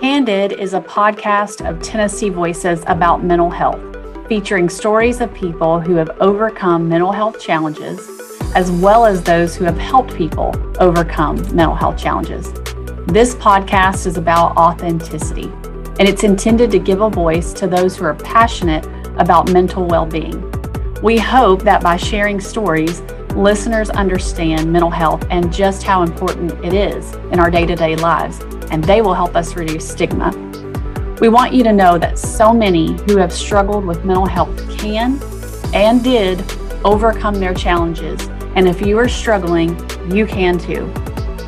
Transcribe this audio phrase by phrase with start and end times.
[0.00, 3.80] Candid is a podcast of Tennessee Voices about mental health,
[4.28, 8.06] featuring stories of people who have overcome mental health challenges,
[8.54, 12.52] as well as those who have helped people overcome mental health challenges.
[13.06, 15.50] This podcast is about authenticity,
[15.98, 18.84] and it's intended to give a voice to those who are passionate
[19.18, 20.44] about mental well being.
[21.02, 23.00] We hope that by sharing stories,
[23.34, 27.96] listeners understand mental health and just how important it is in our day to day
[27.96, 30.30] lives and they will help us reduce stigma.
[31.20, 35.20] We want you to know that so many who have struggled with mental health can
[35.72, 36.44] and did
[36.84, 38.28] overcome their challenges.
[38.54, 39.78] And if you are struggling,
[40.10, 40.92] you can too.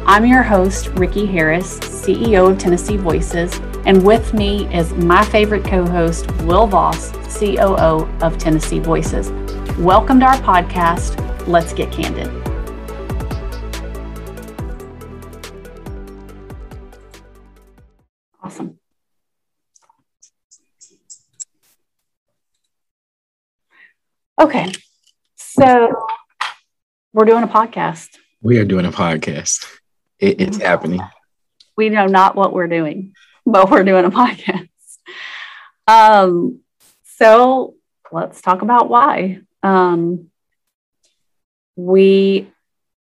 [0.06, 5.64] I'm your host, Ricky Harris, CEO of Tennessee Voices, and with me is my favorite
[5.64, 9.30] co host, Will Voss, COO of Tennessee Voices.
[9.78, 11.46] Welcome to our podcast.
[11.46, 12.38] Let's get candid.
[24.38, 24.70] Okay.
[25.34, 26.06] So
[27.12, 28.10] we're doing a podcast.
[28.40, 29.66] We are doing a podcast.
[30.20, 31.00] It, it's happening.
[31.76, 34.68] We know not what we're doing, but we're doing a podcast.
[35.88, 36.60] Um,
[37.02, 37.74] so
[38.12, 39.40] let's talk about why.
[39.64, 40.30] Um,
[41.74, 42.48] we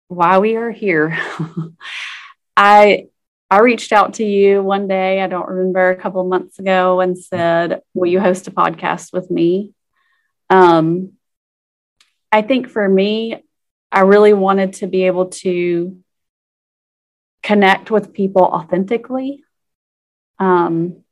[0.09, 1.17] why we are here.
[2.57, 3.07] I
[3.49, 7.17] I reached out to you one day, I don't remember, a couple months ago, and
[7.17, 9.73] said, Will you host a podcast with me?
[10.49, 11.13] Um,
[12.33, 13.43] I think for me,
[13.91, 15.99] I really wanted to be able to
[17.43, 19.43] connect with people authentically
[20.39, 21.03] um,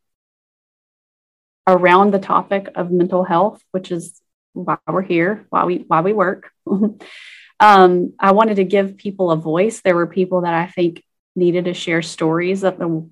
[1.67, 4.19] around the topic of mental health, which is
[4.53, 6.49] why we're here, why we why we work.
[7.59, 9.81] um, I wanted to give people a voice.
[9.81, 11.03] There were people that I think
[11.35, 13.07] needed to share stories that the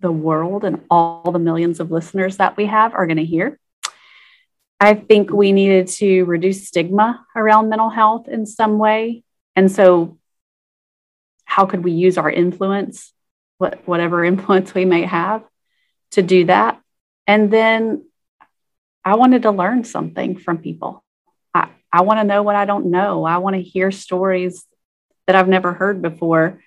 [0.00, 3.58] the world and all the millions of listeners that we have are going to hear.
[4.80, 9.22] I think we needed to reduce stigma around mental health in some way.
[9.56, 10.18] And so,
[11.44, 13.12] how could we use our influence,
[13.58, 15.44] whatever influence we may have,
[16.12, 16.80] to do that?
[17.26, 18.04] And then
[19.04, 21.04] I wanted to learn something from people.
[21.54, 23.24] I, I want to know what I don't know.
[23.24, 24.66] I want to hear stories
[25.26, 26.60] that I've never heard before.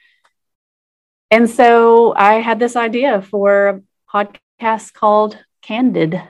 [1.30, 3.82] And so I had this idea for a
[4.12, 6.22] podcast called Candid,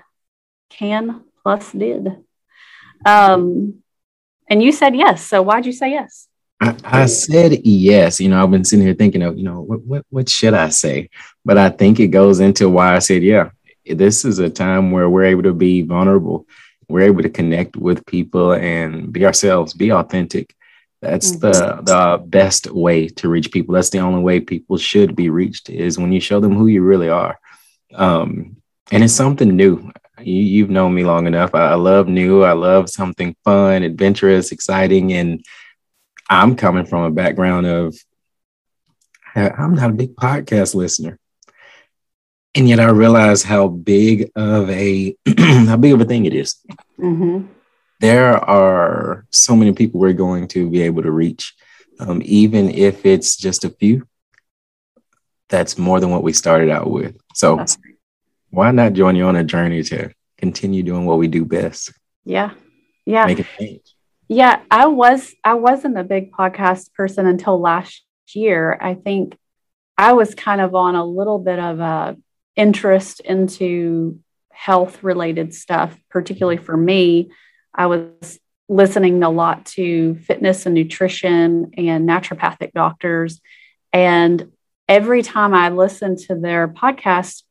[0.69, 2.09] Can plus did.
[3.05, 3.75] Um,
[4.49, 5.25] and you said yes.
[5.25, 6.27] So why'd you say yes?
[6.59, 8.19] I, I, said yes.
[8.19, 10.69] You know, I've been sitting here thinking of, you know, what, what what should I
[10.69, 11.09] say?
[11.45, 13.51] But I think it goes into why I said, yeah,
[13.85, 16.47] this is a time where we're able to be vulnerable.
[16.89, 20.53] We're able to connect with people and be ourselves, be authentic.
[21.01, 21.85] That's mm-hmm.
[21.85, 23.75] the the best way to reach people.
[23.75, 26.81] That's the only way people should be reached is when you show them who you
[26.81, 27.39] really are.
[27.93, 28.57] Um,
[28.91, 29.91] and it's something new
[30.21, 31.53] you, you've known me long enough.
[31.53, 32.43] I, I love new.
[32.43, 35.43] I love something fun, adventurous, exciting, and
[36.29, 37.95] I'm coming from a background of
[39.35, 41.19] I'm not a big podcast listener.
[42.55, 46.55] And yet I realize how big of a how big of a thing it is.
[46.99, 47.47] Mm-hmm.
[47.99, 51.55] There are so many people we're going to be able to reach,
[51.99, 54.07] um, even if it's just a few.
[55.49, 57.15] That's more than what we started out with.
[57.33, 57.63] So
[58.49, 61.93] why not join you on a journey to continue doing what we do best?
[62.25, 62.51] Yeah.
[63.05, 63.25] Yeah.
[63.25, 63.95] Make a change.
[64.29, 68.03] Yeah, I was I wasn't a big podcast person until last
[68.33, 68.77] year.
[68.81, 69.37] I think
[69.97, 72.17] I was kind of on a little bit of a
[72.55, 74.19] interest into
[74.51, 77.31] health related stuff, particularly for me.
[77.73, 83.39] I was listening a lot to fitness and nutrition and naturopathic doctors.
[83.93, 84.51] And
[84.89, 87.43] every time I listened to their podcast,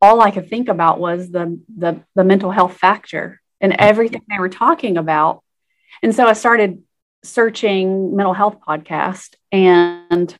[0.00, 3.82] all I could think about was the, the, the mental health factor and mm-hmm.
[3.82, 5.42] everything they were talking about.
[6.02, 6.82] And so I started
[7.24, 10.34] searching mental health podcast and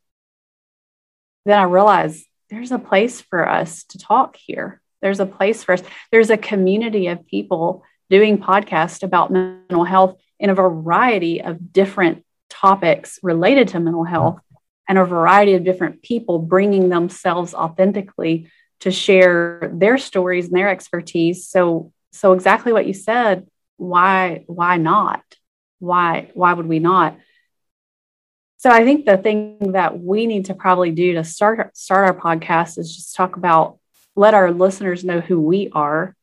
[1.45, 4.81] then I realized there's a place for us to talk here.
[5.03, 5.83] There's a place for us.
[6.11, 12.25] There's a community of people doing podcasts about mental health in a variety of different
[12.49, 14.57] topics related to mental health mm-hmm.
[14.89, 18.51] and a variety of different people bringing themselves authentically
[18.81, 21.47] to share their stories and their expertise.
[21.49, 23.47] So, so exactly what you said.
[23.77, 25.23] Why, why not?
[25.79, 27.17] Why, why would we not?
[28.59, 32.21] So I think the thing that we need to probably do to start start our
[32.21, 33.79] podcast is just talk about
[34.17, 36.17] let our listeners know who we are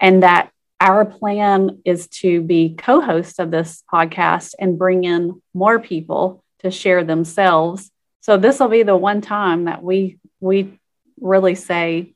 [0.00, 5.80] and that our plan is to be co-hosts of this podcast and bring in more
[5.80, 7.90] people to share themselves.
[8.20, 10.78] So this will be the one time that we we
[11.20, 12.14] really say,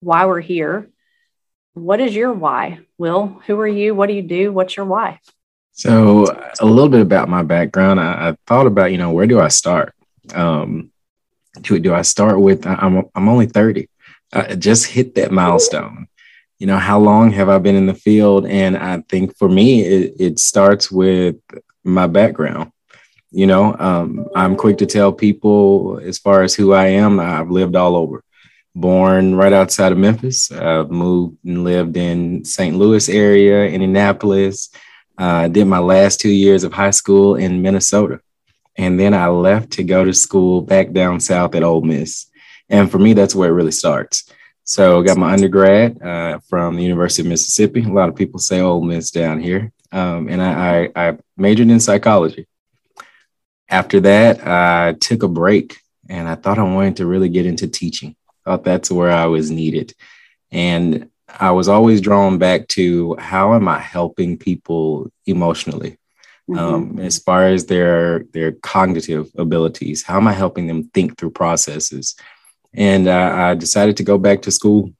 [0.00, 0.90] why we're here.
[1.74, 2.80] What is your why?
[2.98, 3.94] Will, who are you?
[3.94, 4.52] What do you do?
[4.52, 5.20] What's your why?
[5.72, 6.26] So,
[6.58, 8.00] a little bit about my background.
[8.00, 9.94] I, I thought about, you know, where do I start?
[10.34, 10.90] Um,
[11.60, 13.88] do, do I start with, I'm, I'm only 30.
[14.32, 16.08] I just hit that milestone.
[16.58, 18.46] You know, how long have I been in the field?
[18.46, 21.36] And I think for me, it, it starts with
[21.84, 22.72] my background.
[23.36, 27.50] You know, um, I'm quick to tell people as far as who I am, I've
[27.50, 28.24] lived all over.
[28.74, 32.74] Born right outside of Memphis, I've moved and lived in St.
[32.74, 34.70] Louis area, Indianapolis.
[35.18, 38.20] Uh, did my last two years of high school in Minnesota.
[38.78, 42.30] And then I left to go to school back down south at Ole Miss.
[42.70, 44.32] And for me, that's where it really starts.
[44.64, 47.82] So I got my undergrad uh, from the University of Mississippi.
[47.82, 49.72] A lot of people say Ole Miss down here.
[49.92, 52.46] Um, and I, I, I majored in psychology.
[53.68, 55.78] After that, I took a break
[56.08, 58.14] and I thought I wanted to really get into teaching.
[58.44, 59.92] Thought that's where I was needed.
[60.52, 65.98] And I was always drawn back to how am I helping people emotionally?
[66.48, 66.58] Mm-hmm.
[66.58, 71.30] Um, as far as their their cognitive abilities, how am I helping them think through
[71.30, 72.14] processes?
[72.72, 74.92] And uh, I decided to go back to school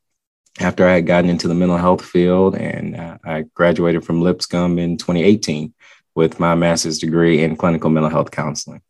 [0.59, 4.81] after I had gotten into the mental health field, and uh, I graduated from Lipscomb
[4.81, 5.73] in 2018
[6.17, 8.81] with my master's degree in clinical mental health counseling.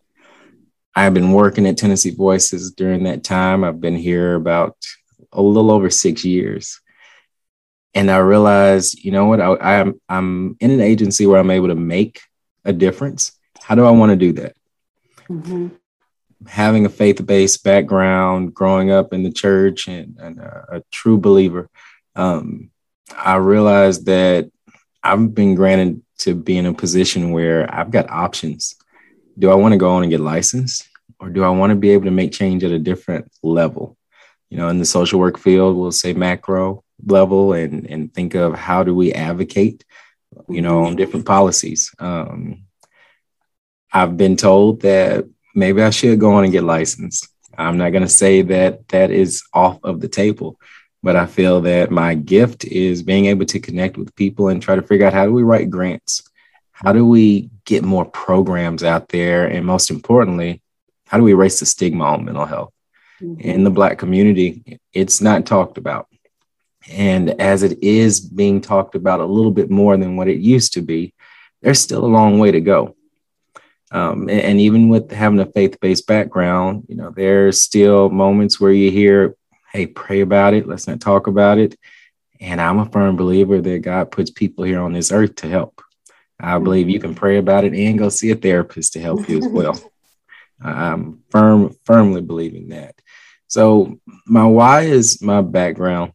[0.94, 3.64] I've been working at Tennessee Voices during that time.
[3.64, 4.76] I've been here about
[5.32, 6.80] a little over six years.
[7.94, 11.68] And I realized, you know what, I, I'm, I'm in an agency where I'm able
[11.68, 12.20] to make
[12.64, 13.32] a difference.
[13.60, 14.56] How do I want to do that?
[15.28, 15.68] Mm-hmm.
[16.46, 21.18] Having a faith based background, growing up in the church, and, and a, a, true
[21.18, 21.68] believer,
[22.14, 22.70] um,
[23.14, 24.50] I realized that
[25.02, 28.76] I've been granted to be in a position where I've got options.
[29.38, 30.88] Do I want to go on and get licensed,
[31.20, 33.96] or do I want to be able to make change at a different level?
[34.50, 38.54] You know, in the social work field, we'll say macro level and, and think of
[38.54, 39.84] how do we advocate
[40.48, 41.94] you know, on different policies.
[41.98, 42.64] Um,
[43.92, 45.24] I've been told that
[45.54, 47.28] maybe I should go on and get licensed.
[47.56, 50.58] I'm not going to say that that is off of the table,
[51.02, 54.74] but I feel that my gift is being able to connect with people and try
[54.74, 56.22] to figure out how do we write grants?
[56.72, 59.46] How do we get more programs out there?
[59.46, 60.62] And most importantly,
[61.06, 62.72] how do we erase the stigma on mental health?
[63.20, 63.40] Mm-hmm.
[63.40, 66.08] In the Black community, it's not talked about.
[66.90, 70.74] And as it is being talked about a little bit more than what it used
[70.74, 71.14] to be,
[71.62, 72.94] there's still a long way to go.
[73.90, 78.72] Um, and, and, even with having a faith-based background, you know, there's still moments where
[78.72, 79.36] you hear,
[79.72, 80.66] "Hey, pray about it.
[80.66, 81.76] Let's not talk about it."
[82.40, 85.82] And I'm a firm believer that God puts people here on this earth to help.
[86.38, 89.38] I believe you can pray about it and go see a therapist to help you
[89.38, 89.80] as well.
[90.60, 92.94] I'm firm, firmly believing that.
[93.48, 96.12] So my why is my background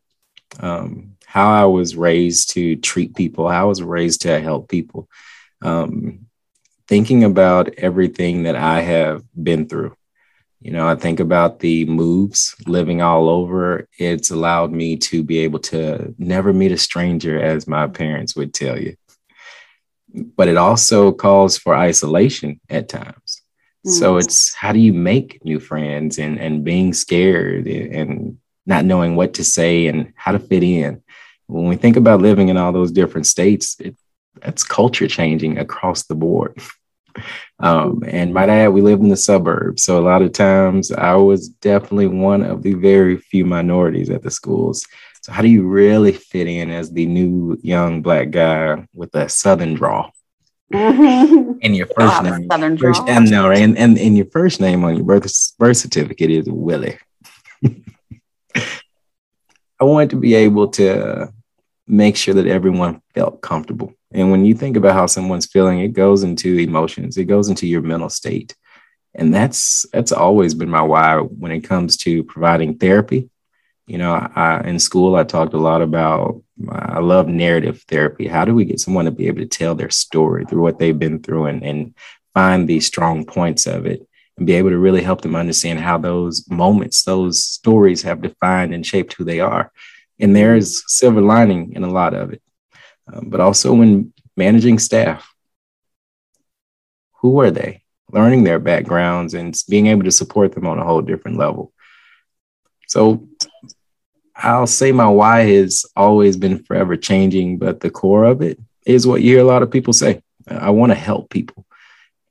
[0.59, 5.09] um, how I was raised to treat people, how I was raised to help people.
[5.61, 6.27] Um,
[6.87, 9.95] thinking about everything that I have been through.
[10.61, 13.87] You know, I think about the moves, living all over.
[13.97, 18.53] It's allowed me to be able to never meet a stranger, as my parents would
[18.53, 18.95] tell you.
[20.13, 23.41] But it also calls for isolation at times.
[23.87, 23.91] Mm.
[23.91, 29.15] So it's how do you make new friends and, and being scared and not knowing
[29.15, 31.01] what to say and how to fit in.
[31.47, 33.95] When we think about living in all those different states, it,
[34.35, 36.61] that's culture changing across the board.
[37.59, 39.83] Um, and my dad, we lived in the suburbs.
[39.83, 44.23] So a lot of times I was definitely one of the very few minorities at
[44.23, 44.85] the schools.
[45.21, 49.29] So how do you really fit in as the new young black guy with a
[49.29, 50.09] Southern draw?
[50.73, 51.59] Mm-hmm.
[51.61, 53.15] And your first oh, name, Southern first, draw.
[53.15, 56.97] And, no, and, and, and your first name on your birth, birth certificate is Willie.
[59.79, 61.33] I wanted to be able to
[61.87, 63.93] make sure that everyone felt comfortable.
[64.13, 67.67] And when you think about how someone's feeling, it goes into emotions, it goes into
[67.67, 68.55] your mental state.
[69.13, 73.29] And that's that's always been my why when it comes to providing therapy.
[73.87, 78.27] You know, I, in school, I talked a lot about I love narrative therapy.
[78.27, 80.97] How do we get someone to be able to tell their story through what they've
[80.97, 81.95] been through and, and
[82.33, 84.07] find the strong points of it?
[84.37, 88.73] and be able to really help them understand how those moments, those stories have defined
[88.73, 89.71] and shaped who they are.
[90.19, 92.41] And there is silver lining in a lot of it.
[93.11, 95.33] Um, but also when managing staff,
[97.21, 97.83] who are they?
[98.11, 101.71] Learning their backgrounds and being able to support them on a whole different level.
[102.87, 103.27] So
[104.35, 109.07] I'll say my why has always been forever changing, but the core of it is
[109.07, 110.21] what you hear a lot of people say.
[110.47, 111.65] I want to help people.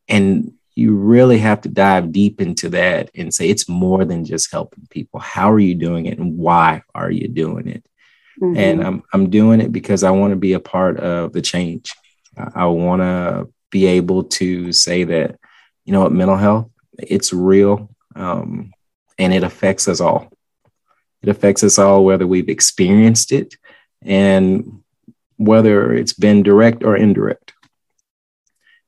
[0.09, 4.51] And you really have to dive deep into that and say it's more than just
[4.51, 5.21] helping people.
[5.21, 7.85] How are you doing it and why are you doing it?
[8.41, 8.57] Mm-hmm.
[8.57, 11.93] And I'm I'm doing it because I want to be a part of the change.
[12.55, 15.39] I, want to be able to say that,
[15.85, 18.73] you know what, mental health, it's real um,
[19.19, 20.31] and it affects us all.
[21.23, 23.57] It affects us all, whether we've experienced it
[24.03, 24.83] and
[25.37, 27.53] whether it's been direct or indirect.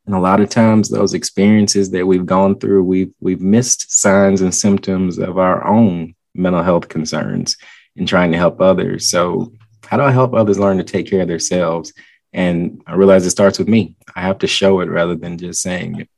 [0.06, 4.40] And a lot of times those experiences that we've gone through, we've we've missed signs
[4.40, 7.56] and symptoms of our own mental health concerns
[7.96, 9.08] in trying to help others.
[9.08, 9.52] So
[9.86, 11.92] how do I help others learn to take care of themselves?
[12.32, 13.96] And I realize it starts with me.
[14.14, 16.08] I have to show it rather than just saying it.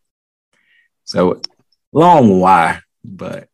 [1.05, 1.41] So
[1.93, 3.49] long why, but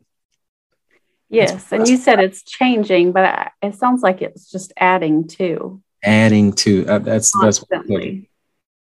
[1.28, 1.72] yes.
[1.72, 5.82] And you said it's changing, but it sounds like it's just adding to.
[6.04, 8.20] Adding to uh, that's Constantly.
[8.20, 8.30] that's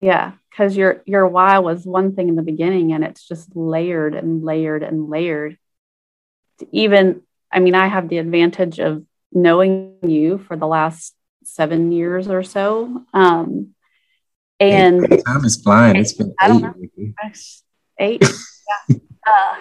[0.02, 4.16] yeah because your your why was one thing in the beginning and it's just layered
[4.16, 5.58] and layered and layered
[6.72, 7.22] even
[7.52, 12.44] i mean i have the advantage of knowing you for the last seven years or
[12.44, 13.04] so.
[13.14, 13.74] Um
[14.60, 15.96] and hey, time is flying.
[15.96, 17.32] It's been I don't eight, know,
[18.00, 18.24] eight.
[18.88, 18.98] Yeah.
[19.28, 19.56] uh,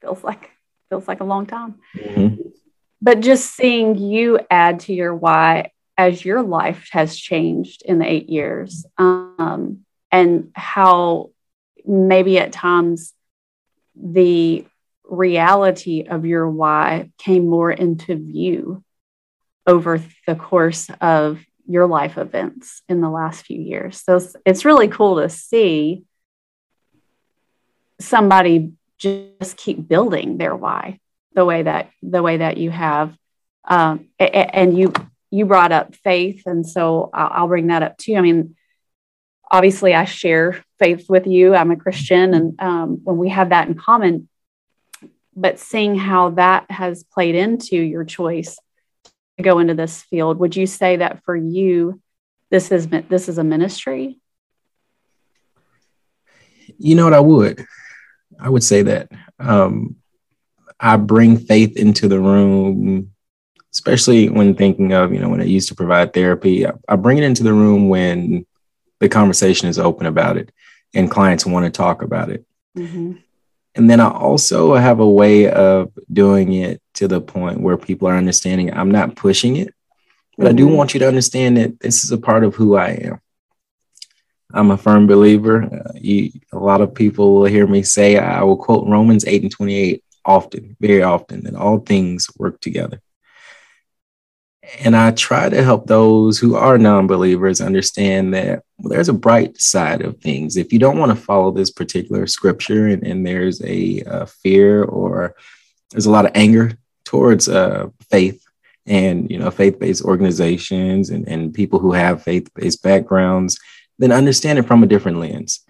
[0.00, 0.50] feels like
[0.88, 1.76] feels like a long time.
[1.96, 2.48] Mm-hmm.
[3.00, 8.06] but just seeing you add to your why as your life has changed in the
[8.10, 11.30] eight years um, and how
[11.84, 13.12] maybe at times
[13.94, 14.64] the
[15.10, 18.84] reality of your why came more into view
[19.66, 24.02] over the course of your life events in the last few years.
[24.02, 26.04] So it's, really cool to see
[28.00, 30.98] somebody just keep building their why
[31.34, 33.16] the way that the way that you have
[33.64, 34.92] um, and you
[35.30, 38.16] you brought up faith, and so I'll, I'll bring that up too.
[38.16, 38.56] I mean,
[39.50, 41.54] obviously, I share faith with you.
[41.54, 44.28] I'm a Christian, and um, when we have that in common,
[45.34, 48.58] but seeing how that has played into your choice
[49.04, 52.00] to go into this field, would you say that for you,
[52.50, 54.18] this is this is a ministry?
[56.78, 57.64] You know what I would.
[58.38, 59.96] I would say that um,
[60.78, 63.12] I bring faith into the room
[63.72, 67.18] especially when thinking of, you know, when I used to provide therapy, I, I bring
[67.18, 68.46] it into the room when
[68.98, 70.52] the conversation is open about it
[70.94, 72.44] and clients want to talk about it.
[72.76, 73.14] Mm-hmm.
[73.80, 78.08] And then I also have a way of doing it to the point where people
[78.08, 79.72] are understanding I'm not pushing it,
[80.36, 80.52] but mm-hmm.
[80.52, 80.76] I do mm-hmm.
[80.76, 83.20] want you to understand that this is a part of who I am.
[84.52, 85.62] I'm a firm believer.
[85.62, 89.44] Uh, you, a lot of people will hear me say, I will quote Romans 8
[89.44, 93.00] and 28 often, very often, that all things work together.
[94.78, 99.14] And I try to help those who are non believers understand that well, there's a
[99.14, 100.56] bright side of things.
[100.56, 104.84] If you don't want to follow this particular scripture and, and there's a, a, fear
[104.84, 105.34] or
[105.90, 108.44] there's a lot of anger towards uh, faith
[108.86, 113.58] and you know faith-based organizations and, and people who have faith-based backgrounds,
[113.98, 115.60] then understand it from a different lens.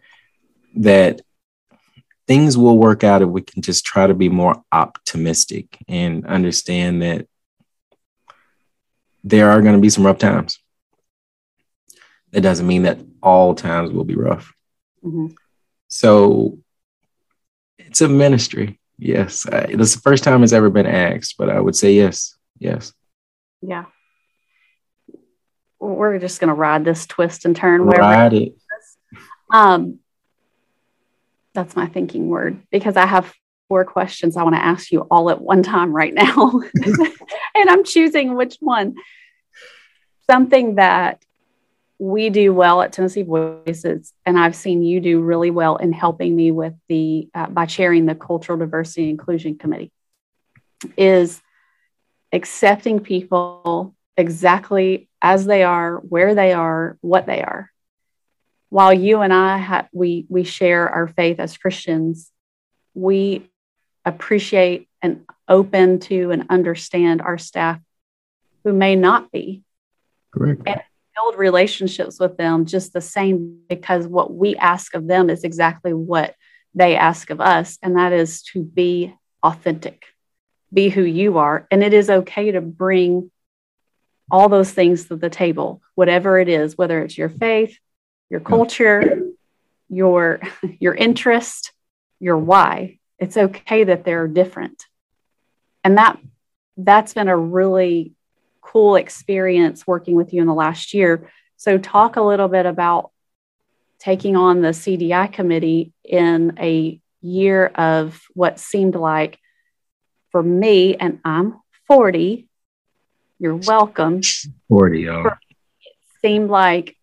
[0.76, 1.23] That
[2.26, 7.02] things will work out if we can just try to be more optimistic and understand
[7.02, 7.26] that
[9.25, 10.59] there are going to be some rough times.
[12.33, 14.53] That doesn't mean that all times will be rough.
[15.05, 15.35] Mm-hmm.
[15.89, 16.59] So
[17.79, 18.79] it's a ministry.
[18.99, 19.47] Yes.
[19.47, 22.37] I, it's the first time it's ever been asked, but I would say yes.
[22.59, 22.93] Yes.
[23.62, 23.87] Yeah.
[25.79, 27.83] We're just going to ride this twist and turn.
[27.83, 28.55] Ride it.
[29.53, 29.99] Um,
[31.55, 33.33] that's my thinking word because I have
[33.71, 36.61] four questions I want to ask you all at one time right now.
[37.55, 38.97] and I'm choosing which one.
[40.29, 41.25] Something that
[42.00, 46.35] we do well at Tennessee Voices, and I've seen you do really well in helping
[46.35, 49.93] me with the uh, by chairing the Cultural Diversity and Inclusion Committee,
[50.97, 51.41] is
[52.33, 57.71] accepting people exactly as they are, where they are, what they are.
[58.71, 62.33] While you and I ha- we we share our faith as Christians,
[62.95, 63.49] we
[64.04, 67.80] appreciate and open to and understand our staff
[68.64, 69.62] who may not be.
[70.33, 70.62] Correct.
[70.66, 70.80] And
[71.16, 75.92] build relationships with them just the same because what we ask of them is exactly
[75.92, 76.35] what
[76.75, 80.04] they ask of us, and that is to be authentic,
[80.73, 81.66] be who you are.
[81.71, 83.30] And it is okay to bring
[84.30, 87.76] all those things to the table, whatever it is, whether it's your faith,
[88.28, 89.23] your culture,
[89.88, 90.40] your
[90.78, 91.73] your interest,
[92.21, 94.87] your why it's okay that they're different
[95.85, 96.19] and that
[96.77, 98.12] that's been a really
[98.61, 103.11] cool experience working with you in the last year so talk a little bit about
[104.00, 109.39] taking on the CDI committee in a year of what seemed like
[110.31, 112.49] for me, and I'm 40,
[113.39, 114.23] you're welcome.
[114.69, 115.27] 40, oh.
[115.27, 115.37] It
[116.23, 116.97] seemed like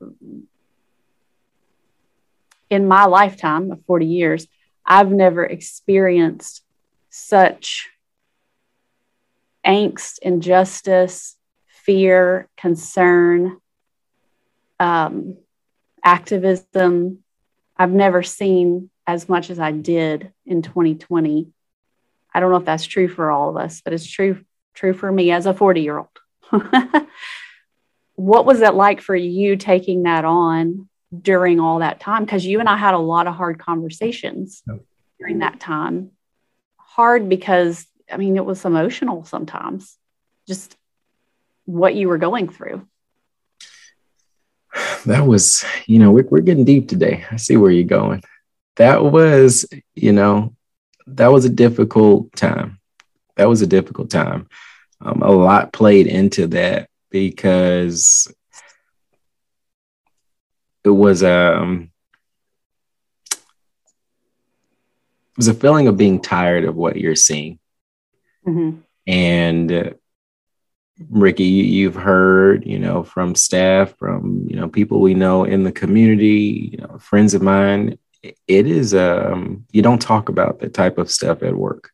[2.69, 4.47] in my lifetime of 40 years,
[4.87, 6.63] I've never experienced
[7.09, 7.89] such
[9.65, 11.35] angst, injustice,
[11.67, 13.57] fear, concern,
[14.79, 15.37] um,
[16.03, 17.23] activism.
[17.75, 21.51] I've never seen as much as I did in 2020.
[22.33, 25.11] I don't know if that's true for all of us, but it's true true for
[25.11, 26.07] me as a 40 year old.
[28.15, 30.87] what was it like for you taking that on
[31.21, 32.25] during all that time?
[32.25, 34.63] Because you and I had a lot of hard conversations
[35.19, 36.11] during that time.
[36.77, 39.97] Hard because, I mean, it was emotional sometimes,
[40.47, 40.75] just
[41.65, 42.87] what you were going through.
[45.05, 47.25] That was, you know, we're, we're getting deep today.
[47.31, 48.23] I see where you're going.
[48.75, 50.53] That was, you know,
[51.07, 52.79] that was a difficult time.
[53.35, 54.47] That was a difficult time.
[54.99, 58.27] Um, a lot played into that because
[60.87, 61.91] it was um
[63.31, 63.37] it
[65.37, 67.59] was a feeling of being tired of what you're seeing.
[68.47, 68.79] Mm-hmm.
[69.05, 69.89] And uh,
[71.09, 75.63] Ricky, you, have heard, you know, from staff, from you know, people we know in
[75.63, 77.99] the community, you know, friends of mine.
[78.23, 81.91] It is um, you don't talk about that type of stuff at work.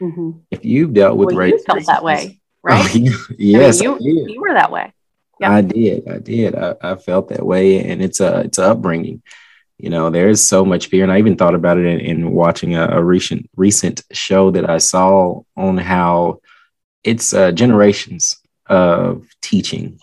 [0.00, 0.38] Mm-hmm.
[0.50, 2.94] If you've dealt with well, race, you felt that way, right?
[2.94, 4.92] Oh, yes, I mean, you, you were that way.
[5.40, 5.52] Yeah.
[5.52, 6.08] I did.
[6.08, 6.54] I did.
[6.54, 9.22] I, I, felt that way, and it's a it's a upbringing.
[9.78, 12.76] You know, there's so much fear, and I even thought about it in, in watching
[12.76, 16.40] a, a, recent recent show that I saw on how
[17.02, 18.36] it's uh, generations
[18.66, 19.98] of teaching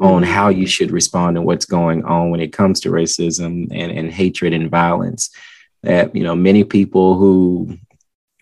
[0.00, 0.04] mm-hmm.
[0.04, 3.90] on how you should respond and what's going on when it comes to racism and,
[3.90, 5.30] and hatred and violence.
[5.82, 7.78] That you know, many people who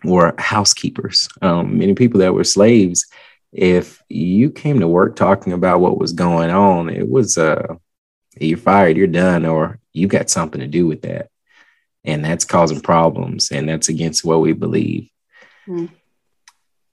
[0.04, 3.06] were housekeepers, um, many people that were slaves
[3.52, 7.76] if you came to work talking about what was going on, it was uh
[8.38, 11.30] you're fired, you're done, or you got something to do with that.
[12.04, 15.08] And that's causing problems, and that's against what we believe.
[15.66, 15.90] Mm.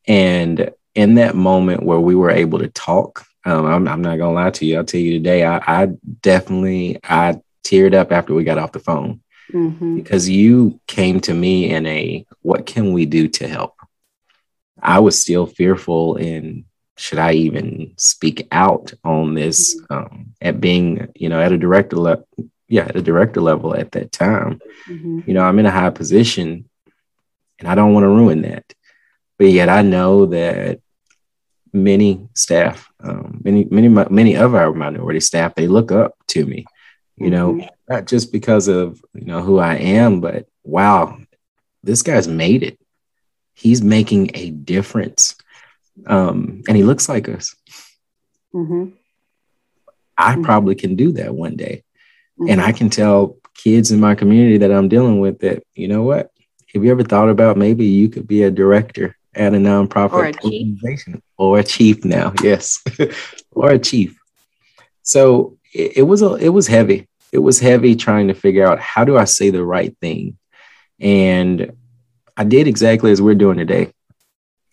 [0.07, 4.33] And in that moment where we were able to talk, um, I'm, I'm, not gonna
[4.33, 4.77] lie to you.
[4.77, 5.85] I'll tell you today, I, I
[6.21, 9.95] definitely I teared up after we got off the phone mm-hmm.
[9.95, 13.75] because you came to me in a what can we do to help?
[14.83, 16.65] I was still fearful in
[16.95, 19.93] should I even speak out on this mm-hmm.
[19.93, 22.27] um, at being, you know, at a director level,
[22.67, 24.59] yeah, at a director level at that time.
[24.87, 25.21] Mm-hmm.
[25.25, 26.69] You know, I'm in a high position
[27.59, 28.65] and I don't want to ruin that.
[29.39, 30.81] But yet I know that
[31.71, 36.65] many staff, um, many, many, many of our minority staff, they look up to me,
[37.17, 37.67] you know, mm-hmm.
[37.89, 41.17] not just because of, you know, who I am, but wow,
[41.81, 42.77] this guy's made it
[43.53, 45.35] he's making a difference.
[46.07, 47.55] Um, and he looks like us.
[48.53, 48.89] Mm-hmm.
[50.17, 50.43] I mm-hmm.
[50.43, 51.83] probably can do that one day.
[52.39, 52.51] Mm-hmm.
[52.51, 56.03] And I can tell kids in my community that I'm dealing with that, you know
[56.03, 56.31] what?
[56.73, 60.25] Have you ever thought about maybe you could be a director at a nonprofit or
[60.25, 62.33] a organization or a chief now?
[62.43, 62.83] Yes,
[63.51, 64.17] or a chief.
[65.03, 67.07] So it, it was a, it was heavy.
[67.31, 70.37] It was heavy trying to figure out how do I say the right thing,
[70.99, 71.73] and
[72.35, 73.93] I did exactly as we're doing today.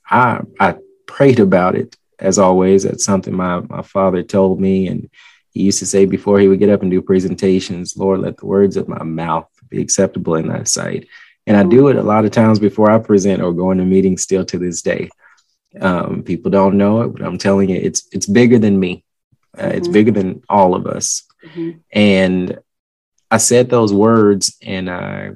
[0.09, 2.85] I I prayed about it as always.
[2.85, 5.11] That's something my my father told me, and
[5.53, 8.46] he used to say before he would get up and do presentations, Lord, let the
[8.46, 11.09] words of my mouth be acceptable in thy sight.
[11.46, 14.23] And I do it a lot of times before I present or go into meetings
[14.23, 15.09] still to this day.
[15.81, 19.05] Um, people don't know it, but I'm telling you, it's it's bigger than me.
[19.57, 19.79] Uh, mm-hmm.
[19.79, 21.23] It's bigger than all of us.
[21.44, 21.79] Mm-hmm.
[21.92, 22.59] And
[23.31, 25.31] I said those words, and I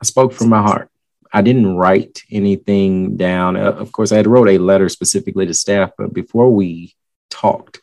[0.00, 0.90] I spoke from my heart.
[1.32, 3.56] I didn't write anything down.
[3.56, 6.94] Uh, of course, I had wrote a letter specifically to staff, but before we
[7.30, 7.80] talked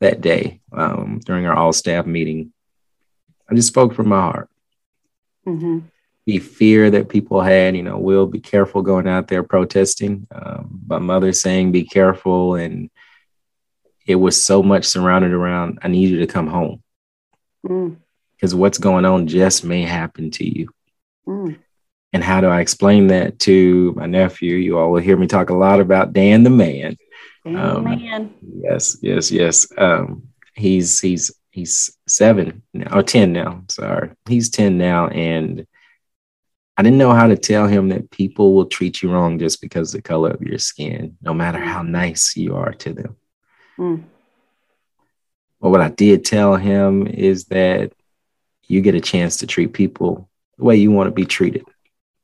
[0.00, 2.52] that day um, during our all staff meeting,
[3.48, 4.48] I just spoke from my heart.
[5.46, 5.80] Mm-hmm.
[6.26, 10.26] The fear that people had, you know, will be careful going out there protesting.
[10.30, 12.90] Um, my mother saying, "Be careful," and
[14.06, 15.80] it was so much surrounded around.
[15.82, 16.82] I need you to come home
[17.62, 18.58] because mm.
[18.58, 20.68] what's going on just may happen to you.
[21.26, 21.58] Mm.
[22.12, 24.56] And how do I explain that to my nephew?
[24.56, 26.96] You all will hear me talk a lot about Dan the man.
[27.44, 28.34] Dan um, the man.
[28.42, 29.66] Yes, yes, yes.
[29.78, 33.64] Um, he's he's he's seven now, or ten now.
[33.68, 35.66] Sorry, he's ten now, and
[36.76, 39.92] I didn't know how to tell him that people will treat you wrong just because
[39.92, 43.16] the color of your skin, no matter how nice you are to them.
[43.78, 44.04] Mm.
[45.60, 47.92] But what I did tell him is that
[48.66, 51.64] you get a chance to treat people the way you want to be treated.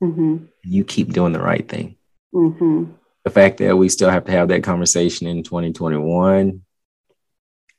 [0.03, 0.45] Mm-hmm.
[0.65, 1.97] You keep doing the right thing.
[2.35, 2.93] Mm-hmm.
[3.25, 6.63] The fact that we still have to have that conversation in 2021,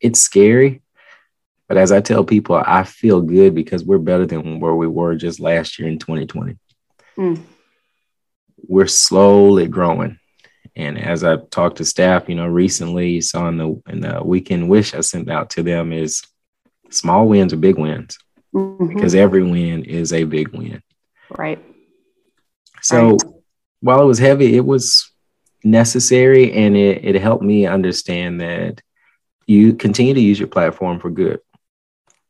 [0.01, 0.81] it's scary.
[1.67, 5.15] But as I tell people, I feel good because we're better than where we were
[5.15, 6.57] just last year in 2020.
[7.17, 7.41] Mm.
[8.67, 10.17] We're slowly growing.
[10.75, 14.69] And as I talked to staff, you know, recently saw in the in the weekend
[14.69, 16.21] wish I sent out to them is
[16.89, 18.17] small wins are big wins
[18.53, 18.87] Mm-hmm.
[18.87, 20.81] because every win is a big win.
[21.37, 21.63] right.
[22.89, 23.21] So Right.
[23.81, 25.11] while it was heavy, it was
[25.63, 28.81] necessary and it, it helped me understand that
[29.45, 31.39] you continue to use your platform for good.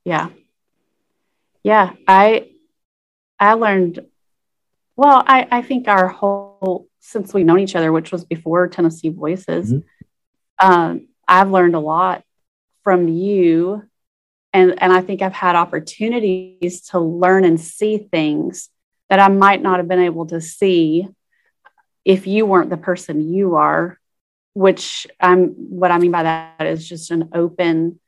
[0.03, 0.29] Yeah.
[1.63, 1.93] Yeah.
[2.07, 2.49] I
[3.39, 4.05] I learned
[4.95, 9.09] well, I, I think our whole since we've known each other, which was before Tennessee
[9.09, 9.83] Voices, Mhm.
[10.61, 12.23] um, I've learned a lot
[12.83, 13.83] from you.
[14.51, 18.69] And and I think I've had opportunities to learn and see things
[19.09, 21.07] that I might not have been able to see
[22.05, 23.99] if you weren't the person you are,
[24.53, 27.99] which I'm what I mean by that is just an open,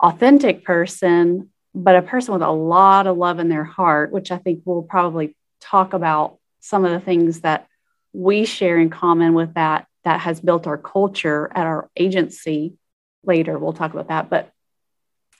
[0.00, 4.38] authentic person, but a person with a lot of love in their heart, which I
[4.38, 7.66] think we'll probably talk about some of the things that
[8.12, 12.74] we share in common with that that has built our culture at our agency
[13.24, 13.58] later.
[13.58, 14.30] We'll talk about that.
[14.30, 14.52] But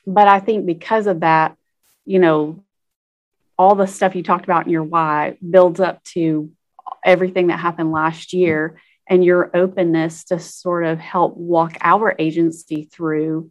[0.06, 1.56] but I think because of that,
[2.04, 2.64] you know,
[3.58, 6.50] all the stuff you talked about in your why builds up to
[7.04, 12.84] everything that happened last year and your openness to sort of help walk our agency
[12.84, 13.50] through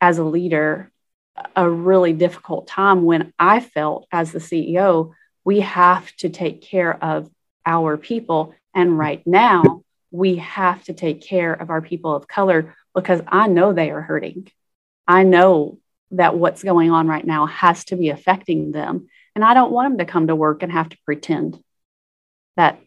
[0.00, 0.90] as a leader
[1.54, 5.12] a really difficult time when I felt as the CEO,
[5.44, 7.30] we have to take care of
[7.64, 8.54] our people.
[8.74, 13.48] And right now, we have to take care of our people of color because I
[13.48, 14.48] know they are hurting.
[15.06, 15.78] I know
[16.12, 19.08] that what's going on right now has to be affecting them.
[19.36, 21.62] And I don't want them to come to work and have to pretend
[22.56, 22.80] that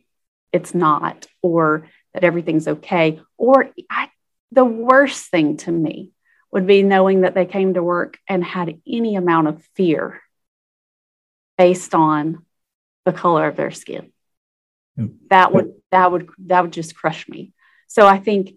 [0.51, 3.21] it's not or that everything's okay.
[3.37, 4.09] Or I,
[4.51, 6.11] the worst thing to me
[6.51, 10.21] would be knowing that they came to work and had any amount of fear
[11.59, 12.43] based on
[13.05, 14.11] the color of their skin.
[14.97, 15.09] Yep.
[15.29, 17.53] That would that would that would just crush me.
[17.85, 18.55] So I think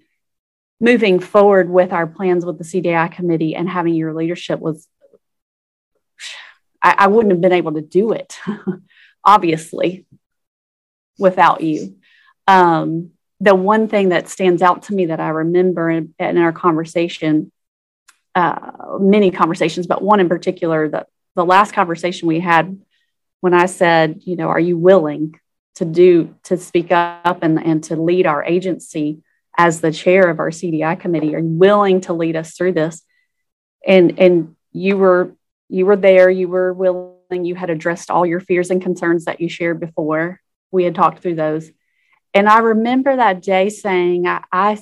[0.81, 4.89] moving forward with our plans with the CDI committee and having your leadership was
[6.83, 8.39] I, I wouldn't have been able to do it,
[9.25, 10.07] obviously,
[11.19, 11.97] without you.
[12.47, 16.53] Um, the one thing that stands out to me that I remember in, in our
[16.53, 17.51] conversation,
[18.35, 22.79] uh, many conversations, but one in particular, the, the last conversation we had
[23.41, 25.39] when I said, you know, are you willing
[25.75, 29.23] to do, to speak up and, and to lead our agency
[29.59, 31.35] as the chair of our CDI committee?
[31.35, 33.03] Are you willing to lead us through this?
[33.85, 35.35] And, and you were,
[35.73, 39.41] you were there, you were willing, you had addressed all your fears and concerns that
[39.41, 40.39] you shared before.
[40.71, 41.71] We had talked through those.
[42.35, 44.79] And I remember that day saying, I, I,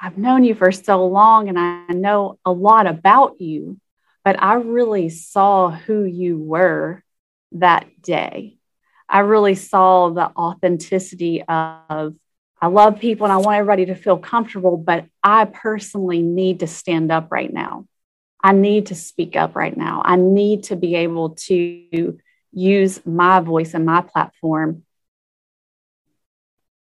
[0.00, 3.78] I've known you for so long and I know a lot about you,
[4.24, 7.04] but I really saw who you were
[7.52, 8.56] that day.
[9.06, 12.14] I really saw the authenticity of,
[12.58, 16.66] I love people and I want everybody to feel comfortable, but I personally need to
[16.66, 17.86] stand up right now.
[18.42, 20.02] I need to speak up right now.
[20.04, 22.18] I need to be able to
[22.52, 24.82] use my voice and my platform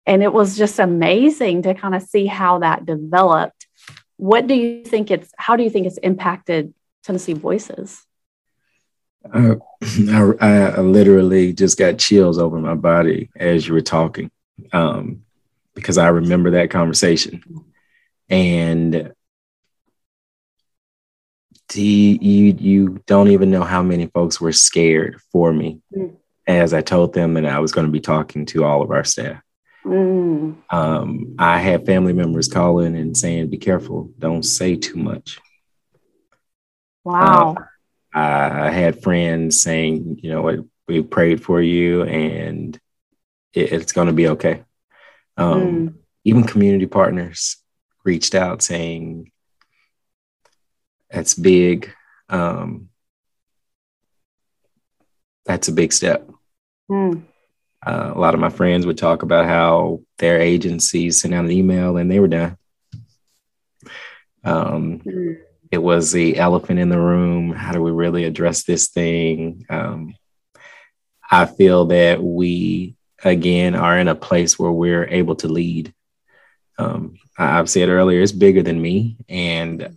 [0.07, 3.67] and it was just amazing to kind of see how that developed
[4.17, 8.05] what do you think it's how do you think it's impacted tennessee voices
[9.33, 9.57] Uh,
[10.41, 14.31] I, I literally just got chills over my body as you were talking
[14.73, 15.25] um,
[15.75, 17.43] because I remember that conversation.
[18.29, 19.13] And
[21.75, 26.17] you, you don't even know how many folks were scared for me Mm.
[26.47, 29.05] as I told them that I was going to be talking to all of our
[29.05, 29.41] staff.
[29.85, 35.39] Mm, Um, I had family members calling and saying, be careful, don't say too much.
[37.05, 37.55] wow
[38.15, 42.79] I had friends saying, you know what, we prayed for you and
[43.53, 44.63] it, it's going to be okay.
[45.37, 45.95] Um, Mm.
[46.25, 47.57] Even community partners
[48.05, 49.31] reached out saying,
[51.17, 51.91] that's big.
[52.29, 52.91] Um,
[55.47, 56.29] that's a big step.
[56.91, 57.23] Mm,
[57.85, 61.51] Uh, a lot of my friends would talk about how their agencies sent out an
[61.51, 62.59] email and they were done.
[64.45, 65.39] Um, mm,
[65.71, 67.53] it was the elephant in the room.
[67.53, 69.65] How do we really address this thing?
[69.71, 70.15] Um,
[71.31, 75.95] I feel that we, again, are in a place where we're able to lead.
[76.79, 79.97] Um, I've said earlier, it's bigger than me, and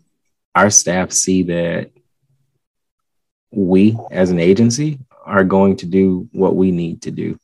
[0.56, 1.92] our staff see that
[3.52, 7.40] we as an agency are going to do what we need to do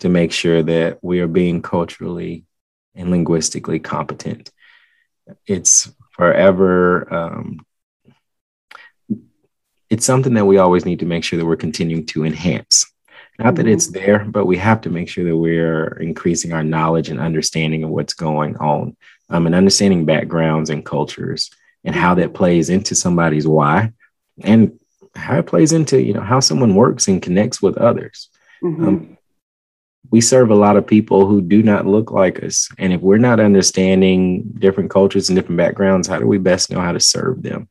[0.00, 2.44] to make sure that we are being culturally
[2.94, 4.50] and linguistically competent.
[5.46, 7.60] It's forever, um,
[9.90, 12.92] it's something that we always need to make sure that we're continuing to enhance.
[13.38, 14.04] Not that it's mm-hmm.
[14.04, 17.90] there, but we have to make sure that we're increasing our knowledge and understanding of
[17.90, 18.96] what's going on
[19.30, 21.50] um, and understanding backgrounds and cultures
[21.84, 23.92] and how that plays into somebody's why
[24.42, 24.78] and
[25.14, 28.30] how it plays into you know how someone works and connects with others.
[28.62, 28.88] Mm-hmm.
[28.88, 29.18] um,
[30.10, 32.68] we serve a lot of people who do not look like us.
[32.78, 36.80] And if we're not understanding different cultures and different backgrounds how do we best know
[36.80, 37.68] how to serve them?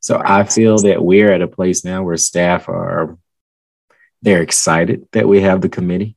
[0.00, 3.18] So i feel that we're at a place now where staff are
[4.22, 6.16] they're excited that we have the committee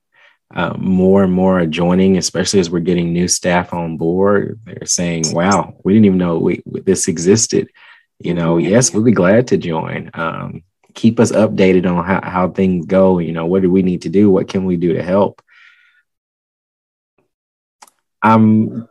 [0.54, 4.60] uh, more and more are joining, especially as we're getting new staff on board.
[4.66, 7.70] They're saying, "Wow, we didn't even know we, this existed."
[8.20, 10.10] You know, yes, we'll be glad to join.
[10.14, 13.20] Um, keep us updated on how, how things go.
[13.20, 14.30] You know, what do we need to do?
[14.30, 15.42] What can we do to help?
[18.22, 18.90] I'm,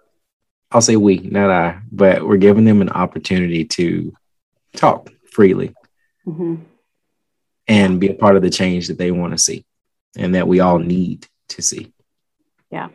[0.71, 4.15] I'll say we, not I, but we're giving them an opportunity to
[4.75, 5.75] talk freely
[6.27, 6.57] mm-hmm.
[7.67, 9.67] and be a part of the change that they want to see
[10.17, 11.93] and that we all need to see.
[12.71, 12.89] Yeah.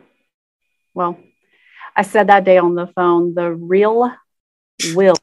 [0.94, 1.18] Well,
[1.96, 4.12] I said that day on the phone, the real
[4.94, 5.16] will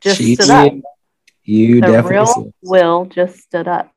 [0.00, 0.78] just she stood did.
[0.78, 0.92] up.
[1.44, 2.52] You the definitely real said.
[2.62, 3.92] will just stood up.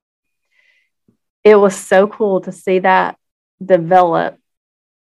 [1.44, 3.18] It was so cool to see that
[3.64, 4.38] develop.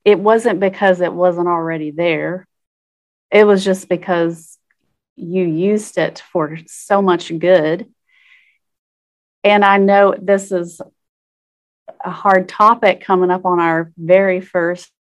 [0.05, 2.47] It wasn't because it wasn't already there.
[3.31, 4.59] It was just because
[5.17, 7.93] you used it for so much good.
[9.45, 10.81] And I know this is
[12.05, 14.91] a hard topic coming up on our very first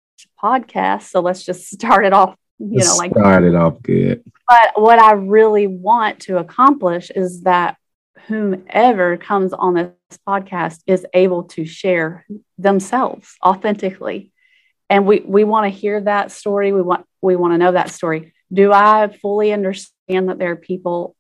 [0.42, 1.04] podcast.
[1.04, 4.24] So let's just start it off, you let's know, like start it off good.
[4.48, 7.76] But what I really want to accomplish is that
[8.26, 12.26] whomever comes on this podcast is able to share
[12.58, 14.32] themselves authentically.
[14.90, 16.72] And we, we want to hear that story.
[16.72, 18.32] We want we want to know that story.
[18.52, 21.14] Do I fully understand that there are people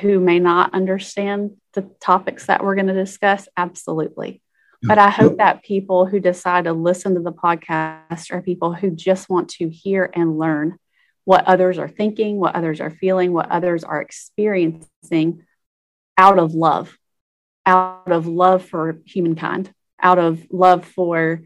[0.00, 3.48] who may not understand the topics that we're going to discuss?
[3.56, 4.42] Absolutely.
[4.82, 8.90] But I hope that people who decide to listen to the podcast are people who
[8.90, 10.78] just want to hear and learn
[11.24, 15.42] what others are thinking, what others are feeling, what others are experiencing
[16.16, 16.96] out of love,
[17.66, 21.42] out of love for humankind, out of love for,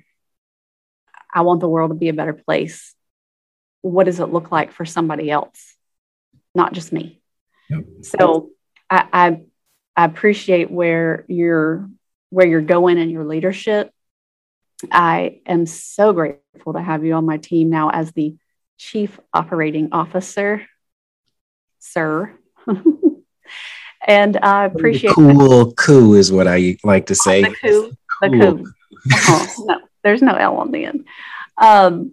[1.34, 2.94] I want the world to be a better place.
[3.80, 5.74] What does it look like for somebody else,
[6.54, 7.20] not just me?
[7.70, 7.84] Yep.
[8.02, 8.50] So
[8.90, 9.40] I, I,
[9.96, 11.88] I appreciate where you're
[12.32, 13.92] where you're going in your leadership.
[14.90, 18.36] I am so grateful to have you on my team now as the
[18.78, 20.66] Chief Operating Officer,
[21.78, 22.32] sir.
[24.06, 25.76] and I appreciate the cool that.
[25.76, 27.42] coup is what I like to say.
[27.42, 27.92] The coup.
[28.22, 28.66] The coup.
[29.12, 29.64] Uh-huh.
[29.66, 31.04] no, there's no L on the end.
[31.58, 32.12] Um,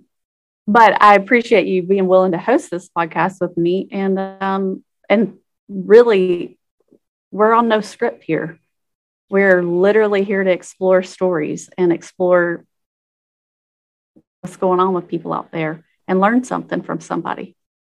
[0.68, 5.38] but I appreciate you being willing to host this podcast with me, and um, and
[5.70, 6.60] really,
[7.32, 8.60] we're on no script here.
[9.30, 12.66] We're literally here to explore stories and explore
[14.42, 17.56] what's going on with people out there and learn something from somebody.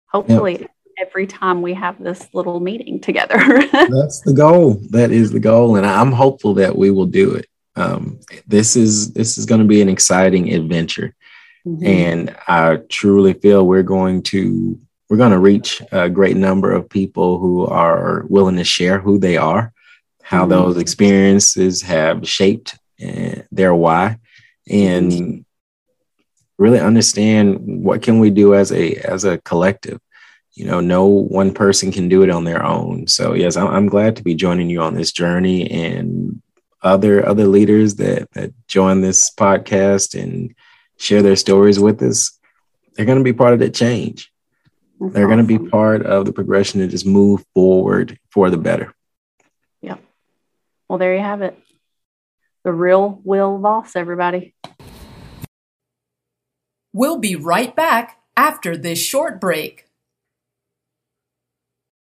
[0.07, 0.71] Hopefully, yep.
[0.99, 3.37] every time we have this little meeting together.
[3.71, 4.81] That's the goal.
[4.89, 7.47] That is the goal, and I'm hopeful that we will do it.
[7.77, 11.15] Um, this is this is going to be an exciting adventure,
[11.65, 11.85] mm-hmm.
[11.85, 14.77] and I truly feel we're going to
[15.09, 19.17] we're going to reach a great number of people who are willing to share who
[19.17, 19.71] they are
[20.31, 20.51] how mm-hmm.
[20.51, 24.17] those experiences have shaped uh, their why.
[24.69, 25.43] And
[26.57, 29.99] really understand what can we do as a as a collective?
[30.53, 33.07] You know no one person can do it on their own.
[33.07, 36.41] So yes i'm, I'm glad to be joining you on this journey and
[36.81, 40.55] other other leaders that that join this podcast and
[40.97, 42.39] share their stories with us.
[42.93, 44.31] They're going to be part of that change.
[44.99, 45.45] That's they're awesome.
[45.45, 48.93] going to be part of the progression to just move forward for the better
[50.91, 51.57] well, there you have it.
[52.65, 54.53] The real Will Voss, everybody.
[56.91, 59.85] We'll be right back after this short break.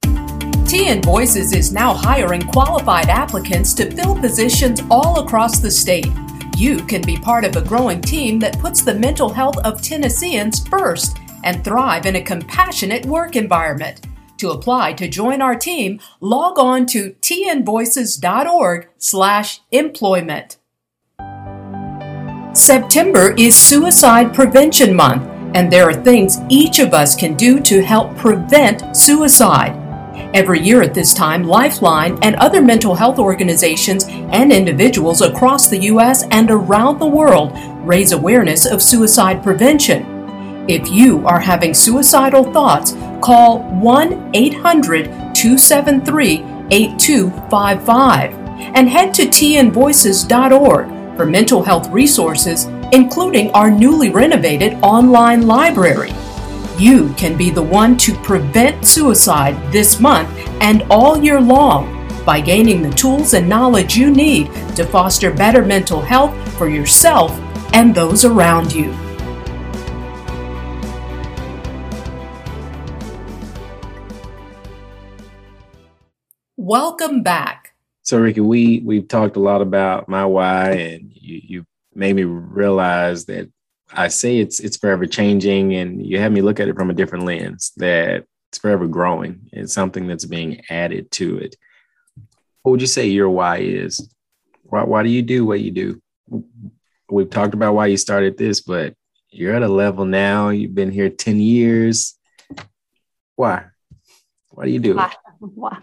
[0.02, 6.08] TN Voices is now hiring qualified applicants to fill positions all across the state.
[6.56, 10.66] You can be part of a growing team that puts the mental health of Tennesseans
[10.66, 14.08] first and thrive in a compassionate work environment.
[14.42, 20.58] To apply to join our team, log on to tnvoices.org slash employment.
[22.52, 25.22] September is Suicide Prevention Month,
[25.54, 29.78] and there are things each of us can do to help prevent suicide.
[30.34, 35.82] Every year at this time, Lifeline and other mental health organizations and individuals across the
[35.82, 36.24] U.S.
[36.32, 37.52] and around the world
[37.86, 40.11] raise awareness of suicide prevention.
[40.68, 48.32] If you are having suicidal thoughts, call 1 800 273 8255
[48.76, 56.12] and head to tnvoices.org for mental health resources, including our newly renovated online library.
[56.78, 62.40] You can be the one to prevent suicide this month and all year long by
[62.40, 64.46] gaining the tools and knowledge you need
[64.76, 67.32] to foster better mental health for yourself
[67.74, 68.96] and those around you.
[76.64, 77.74] Welcome back.
[78.02, 82.22] So, Ricky, we we've talked a lot about my why, and you, you made me
[82.22, 83.50] realize that
[83.92, 86.94] I say it's it's forever changing, and you have me look at it from a
[86.94, 87.72] different lens.
[87.78, 89.50] That it's forever growing.
[89.52, 91.56] It's something that's being added to it.
[92.62, 94.08] What would you say your why is?
[94.62, 96.00] Why why do you do what you do?
[97.10, 98.94] We've talked about why you started this, but
[99.30, 100.50] you're at a level now.
[100.50, 102.16] You've been here ten years.
[103.34, 103.64] Why?
[104.50, 105.10] Why do you do it?
[105.54, 105.78] Why?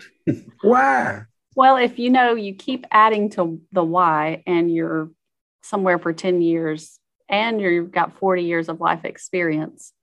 [0.62, 1.24] why?
[1.56, 5.10] Well, if you know you keep adding to the why and you're
[5.62, 9.94] somewhere for 10 years and you've got 40 years of life experience.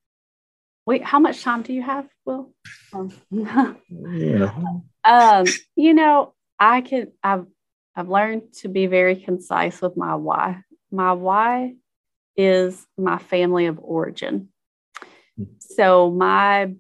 [0.87, 2.53] Wait, how much time do you have, Will?
[2.93, 4.53] Um, yeah.
[5.05, 7.47] um, you know, I can I've
[7.97, 10.63] I've learned to be very concise with my why.
[10.93, 11.75] My why
[12.37, 14.49] is my family of origin.
[15.59, 16.75] So my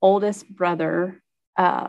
[0.00, 1.20] oldest brother
[1.58, 1.88] uh,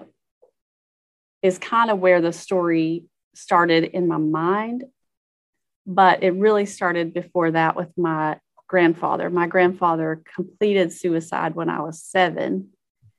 [1.42, 3.06] is kind of where the story
[3.36, 4.84] started in my mind.
[5.86, 9.30] But it really started before that with my grandfather.
[9.30, 12.70] My grandfather completed suicide when I was seven.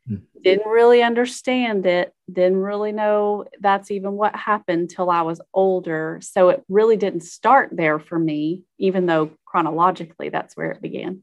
[0.08, 0.22] Mm.
[0.42, 6.18] Didn't really understand it, didn't really know that's even what happened till I was older.
[6.22, 11.22] So it really didn't start there for me, even though chronologically that's where it began.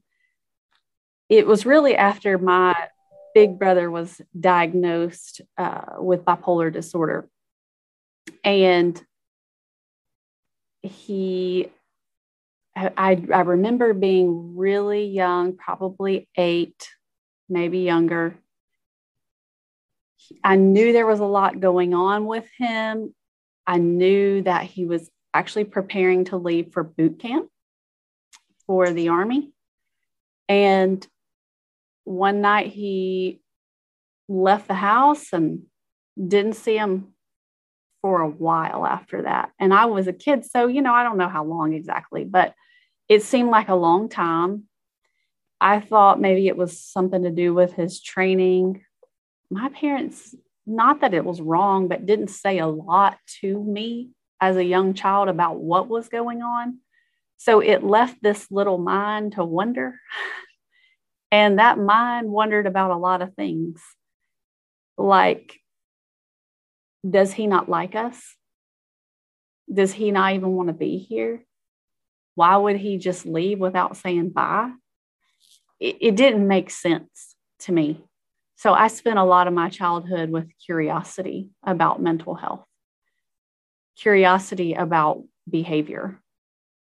[1.30, 2.76] It was really after my
[3.38, 7.30] big brother was diagnosed uh, with bipolar disorder.
[8.44, 9.00] And
[10.82, 11.68] he,
[12.76, 16.90] I, I remember being really young, probably eight,
[17.48, 18.36] maybe younger.
[20.44, 23.14] I knew there was a lot going on with him.
[23.68, 27.50] I knew that he was actually preparing to leave for boot camp
[28.66, 29.52] for the Army.
[30.50, 31.08] And
[32.08, 33.42] one night he
[34.30, 35.64] left the house and
[36.18, 37.14] didn't see him
[38.02, 39.52] for a while after that.
[39.60, 42.54] And I was a kid, so you know, I don't know how long exactly, but
[43.10, 44.64] it seemed like a long time.
[45.60, 48.84] I thought maybe it was something to do with his training.
[49.50, 50.34] My parents,
[50.66, 54.94] not that it was wrong, but didn't say a lot to me as a young
[54.94, 56.80] child about what was going on.
[57.38, 60.00] So it left this little mind to wonder
[61.32, 63.82] and that mind wondered about a lot of things
[64.98, 65.60] like,
[67.08, 68.36] does he not like us?
[69.72, 71.44] Does he not even want to be here?
[72.36, 74.72] Why would he just leave without saying bye?
[75.80, 78.02] It, it didn't make sense to me.
[78.56, 82.66] So I spent a lot of my childhood with curiosity about mental health,
[83.98, 86.20] curiosity about behavior.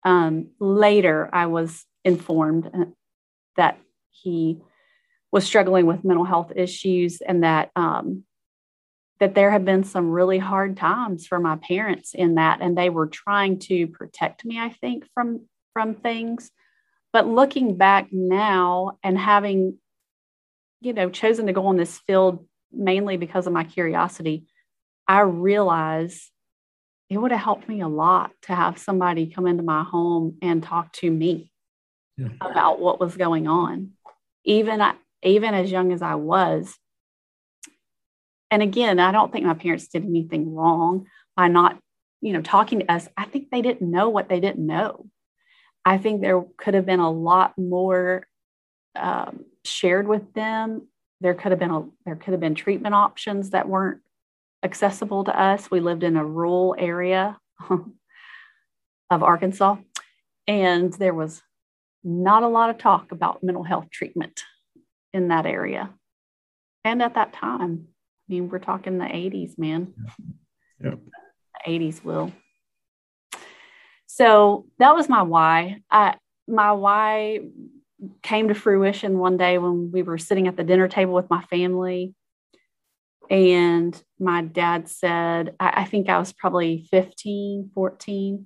[0.03, 2.85] Um, later, I was informed uh,
[3.57, 3.79] that
[4.23, 4.59] he
[5.31, 8.23] was struggling with mental health issues and that um,
[9.19, 12.89] that there have been some really hard times for my parents in that and they
[12.89, 16.51] were trying to protect me i think from from things
[17.13, 19.77] but looking back now and having
[20.81, 24.45] you know chosen to go on this field mainly because of my curiosity
[25.07, 26.31] i realize
[27.09, 30.61] it would have helped me a lot to have somebody come into my home and
[30.61, 31.51] talk to me
[32.17, 32.27] yeah.
[32.41, 33.91] about what was going on
[34.47, 36.75] even I, even as young as I was.
[38.49, 41.77] And again, I don't think my parents did anything wrong by not,
[42.21, 43.07] you know, talking to us.
[43.15, 45.05] I think they didn't know what they didn't know.
[45.85, 48.25] I think there could have been a lot more
[48.95, 50.87] um, shared with them.
[51.19, 54.01] There could have been a there could have been treatment options that weren't
[54.63, 55.69] accessible to us.
[55.69, 57.37] We lived in a rural area
[57.69, 59.77] of Arkansas,
[60.47, 61.41] and there was
[62.07, 64.43] not a lot of talk about mental health treatment
[65.13, 65.93] in that area.
[66.85, 67.87] And at that time,
[68.29, 69.93] I mean, we're talking the 80s, man.
[70.81, 70.99] Yep.
[71.65, 72.31] The 80s will.
[74.05, 75.81] So that was my why.
[75.91, 76.15] I,
[76.47, 77.41] my why
[78.23, 81.41] came to fruition one day when we were sitting at the dinner table with my
[81.43, 82.13] family.
[83.29, 88.45] And my dad said, I, I think I was probably 15, 14.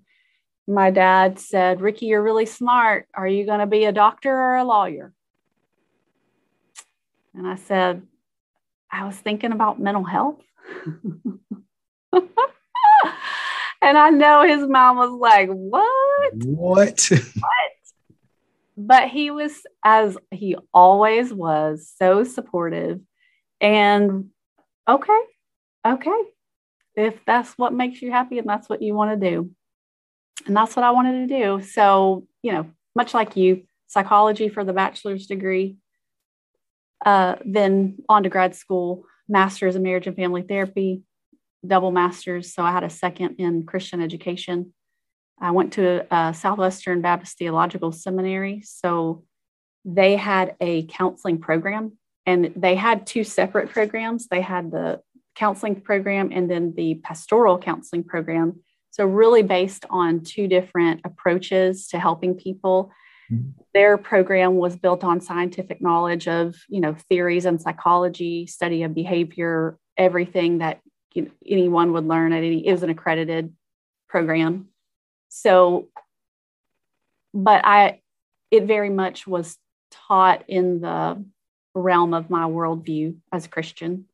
[0.72, 3.08] My dad said, Ricky, you're really smart.
[3.14, 5.14] Are you going to be a doctor or a lawyer?
[7.36, 8.04] And I said,
[8.90, 10.40] I was thinking about mental health.
[12.14, 16.34] and I know his mom was like, What?
[16.46, 17.10] What?
[17.10, 17.72] what?
[18.78, 23.02] But he was, as he always was, so supportive.
[23.60, 24.30] And
[24.88, 25.20] okay,
[25.86, 26.22] okay,
[26.96, 29.52] if that's what makes you happy and that's what you want to do.
[30.46, 31.64] And that's what I wanted to do.
[31.64, 35.78] So, you know, much like you, psychology for the bachelor's degree,
[37.06, 41.04] uh, then on to grad school, master's in marriage and family therapy,
[41.66, 42.54] double master's.
[42.54, 44.74] So I had a second in Christian education.
[45.40, 48.62] I went to a Southwestern Baptist Theological Seminary.
[48.64, 49.24] So
[49.84, 54.28] they had a counseling program and they had two separate programs.
[54.28, 55.02] They had the
[55.36, 58.60] counseling program and then the pastoral counseling program.
[58.92, 62.92] So, really based on two different approaches to helping people.
[63.32, 63.50] Mm-hmm.
[63.74, 68.94] Their program was built on scientific knowledge of you know theories and psychology study of
[68.94, 70.82] behavior everything that
[71.14, 73.54] you know, anyone would learn at any it was an accredited
[74.10, 74.68] program.
[75.30, 75.88] So
[77.34, 78.02] but i
[78.50, 79.58] it very much was
[79.90, 81.24] taught in the
[81.74, 84.06] realm of my worldview as a christian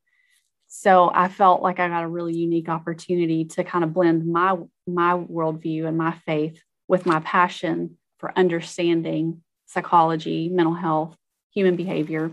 [0.68, 4.56] so i felt like i got a really unique opportunity to kind of blend my
[4.86, 11.16] my worldview and my faith with my passion for understanding psychology, mental health,
[11.54, 12.32] human behavior.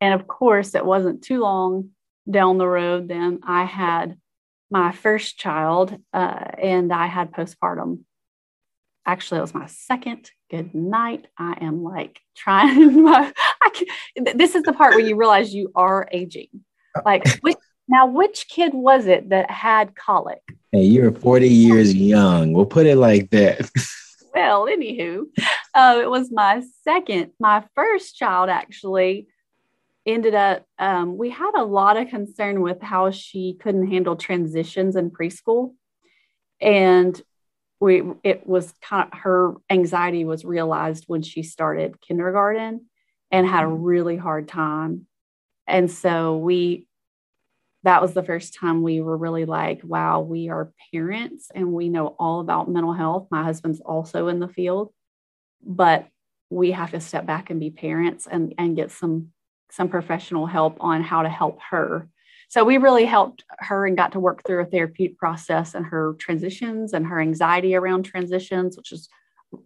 [0.00, 1.90] And of course, it wasn't too long
[2.28, 4.16] down the road, then I had
[4.70, 8.00] my first child uh, and I had postpartum.
[9.04, 10.30] Actually, it was my second.
[10.50, 11.26] Good night.
[11.36, 13.32] I am like trying my.
[13.62, 16.48] I can, this is the part where you realize you are aging.
[17.04, 17.56] Like, which,
[17.88, 20.42] now, which kid was it that had colic?
[20.70, 22.52] Hey, you're 40 years young.
[22.52, 23.68] We'll put it like that.
[24.34, 25.24] well, anywho,
[25.74, 27.32] uh, it was my second.
[27.40, 29.28] My first child actually
[30.06, 34.96] ended up, um, we had a lot of concern with how she couldn't handle transitions
[34.96, 35.74] in preschool.
[36.60, 37.20] And
[37.82, 42.86] we, it was kind of her anxiety was realized when she started kindergarten
[43.32, 43.82] and had a mm-hmm.
[43.82, 45.08] really hard time.
[45.66, 46.86] And so we
[47.82, 51.88] that was the first time we were really like, wow, we are parents and we
[51.88, 53.26] know all about mental health.
[53.28, 54.92] My husband's also in the field,
[55.60, 56.06] but
[56.48, 59.32] we have to step back and be parents and, and get some
[59.72, 62.08] some professional help on how to help her.
[62.52, 66.14] So we really helped her and got to work through a therapeutic process and her
[66.18, 69.08] transitions and her anxiety around transitions, which is,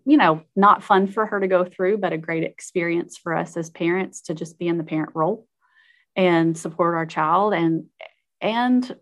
[0.05, 3.57] you know, not fun for her to go through, but a great experience for us
[3.57, 5.49] as parents to just be in the parent role
[6.15, 7.55] and support our child.
[7.55, 7.87] And
[8.41, 8.97] and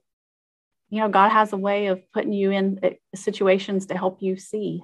[0.89, 4.37] you know god has a way of putting you in eh, situations to help you
[4.37, 4.81] see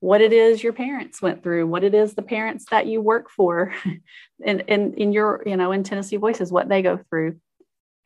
[0.00, 3.30] what it is your parents went through what it is the parents that you work
[3.30, 3.72] for
[4.44, 7.36] in, in, in your you know in tennessee voices what they go through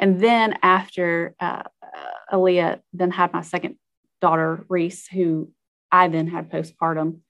[0.01, 3.77] and then after uh, uh, aaliyah then had my second
[4.21, 5.51] daughter reese who
[5.93, 7.21] i then had postpartum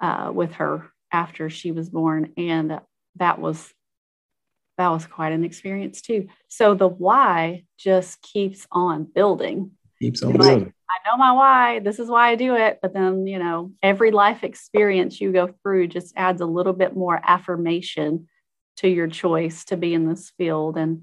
[0.00, 2.80] uh, with her after she was born and
[3.16, 3.72] that was
[4.76, 6.28] that was quite an experience too.
[6.48, 9.72] So the why just keeps on building.
[10.00, 10.72] Keeps on building.
[10.90, 11.78] I know my why.
[11.80, 12.78] This is why I do it.
[12.82, 16.96] But then, you know, every life experience you go through just adds a little bit
[16.96, 18.28] more affirmation
[18.78, 21.02] to your choice to be in this field and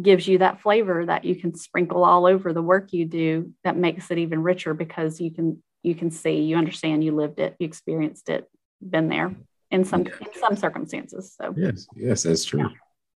[0.00, 3.76] gives you that flavor that you can sprinkle all over the work you do that
[3.76, 7.54] makes it even richer because you can you can see you understand you lived it
[7.58, 8.48] you experienced it
[8.80, 9.34] been there
[9.72, 10.12] in some yeah.
[10.20, 11.34] in some circumstances.
[11.40, 12.70] So yes, yes, that's true.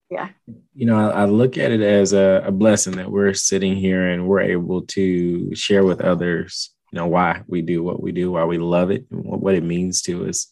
[0.09, 0.29] Yeah.
[0.75, 4.09] You know, I, I look at it as a, a, blessing that we're sitting here
[4.09, 8.31] and we're able to share with others, you know, why we do what we do,
[8.31, 10.51] why we love it, and what, what it means to us.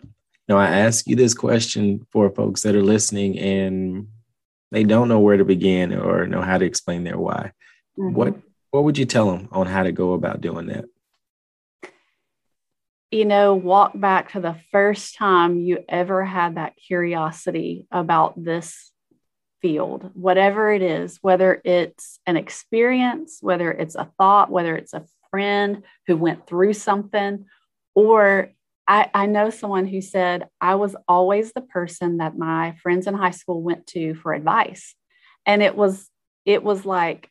[0.00, 0.10] You
[0.54, 4.06] know, I ask you this question for folks that are listening and
[4.70, 7.52] they don't know where to begin or know how to explain their why.
[7.98, 8.14] Mm-hmm.
[8.14, 8.34] What
[8.70, 10.84] what would you tell them on how to go about doing that?
[13.10, 18.92] you know, walk back to the first time you ever had that curiosity about this
[19.62, 25.06] field, whatever it is, whether it's an experience, whether it's a thought, whether it's a
[25.30, 27.46] friend who went through something,
[27.94, 28.52] or
[28.88, 33.12] I, I know someone who said, I was always the person that my friends in
[33.12, 34.94] high school went to for advice.
[35.44, 36.08] And it was,
[36.46, 37.30] it was like,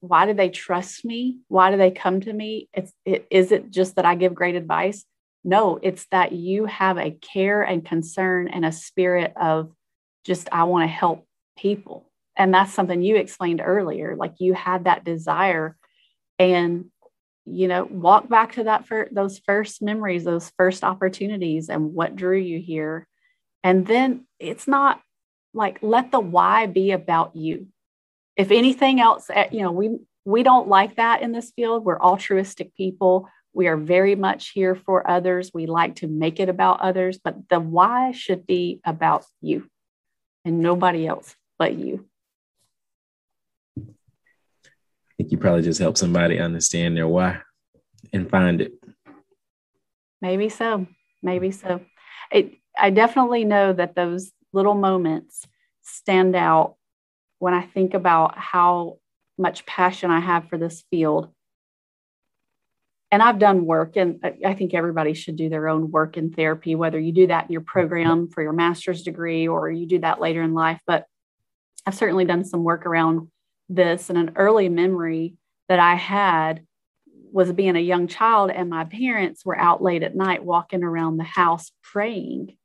[0.00, 1.40] why do they trust me?
[1.48, 2.68] Why do they come to me?
[2.72, 5.04] It's it, is it just that I give great advice?
[5.44, 9.72] No, it's that you have a care and concern and a spirit of
[10.24, 11.26] just I want to help
[11.56, 12.10] people.
[12.36, 14.14] And that's something you explained earlier.
[14.16, 15.76] Like you had that desire
[16.38, 16.86] and
[17.50, 22.16] you know walk back to that for those first memories those first opportunities and what
[22.16, 23.06] drew you here.
[23.64, 25.00] And then it's not
[25.54, 27.68] like let the why be about you.
[28.36, 31.84] If anything else eh, you know we we don't like that in this field.
[31.84, 33.28] We're altruistic people.
[33.54, 35.50] We are very much here for others.
[35.54, 39.68] We like to make it about others but the why should be about you
[40.44, 42.06] and nobody else but you
[43.76, 43.84] i
[45.18, 47.38] think you probably just help somebody understand their why
[48.12, 48.72] and find it
[50.22, 50.86] maybe so
[51.22, 51.80] maybe so
[52.30, 55.46] it, i definitely know that those little moments
[55.82, 56.76] stand out
[57.38, 58.98] when I think about how
[59.36, 61.32] much passion I have for this field.
[63.10, 66.74] And I've done work, and I think everybody should do their own work in therapy,
[66.74, 70.20] whether you do that in your program for your master's degree or you do that
[70.20, 70.80] later in life.
[70.86, 71.06] But
[71.86, 73.30] I've certainly done some work around
[73.68, 74.10] this.
[74.10, 75.34] And an early memory
[75.68, 76.62] that I had
[77.30, 81.18] was being a young child, and my parents were out late at night walking around
[81.18, 82.56] the house praying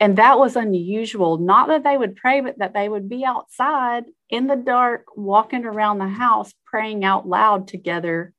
[0.00, 1.38] and that was unusual.
[1.38, 5.64] Not that they would pray, but that they would be outside in the dark, walking
[5.64, 8.32] around the house, praying out loud together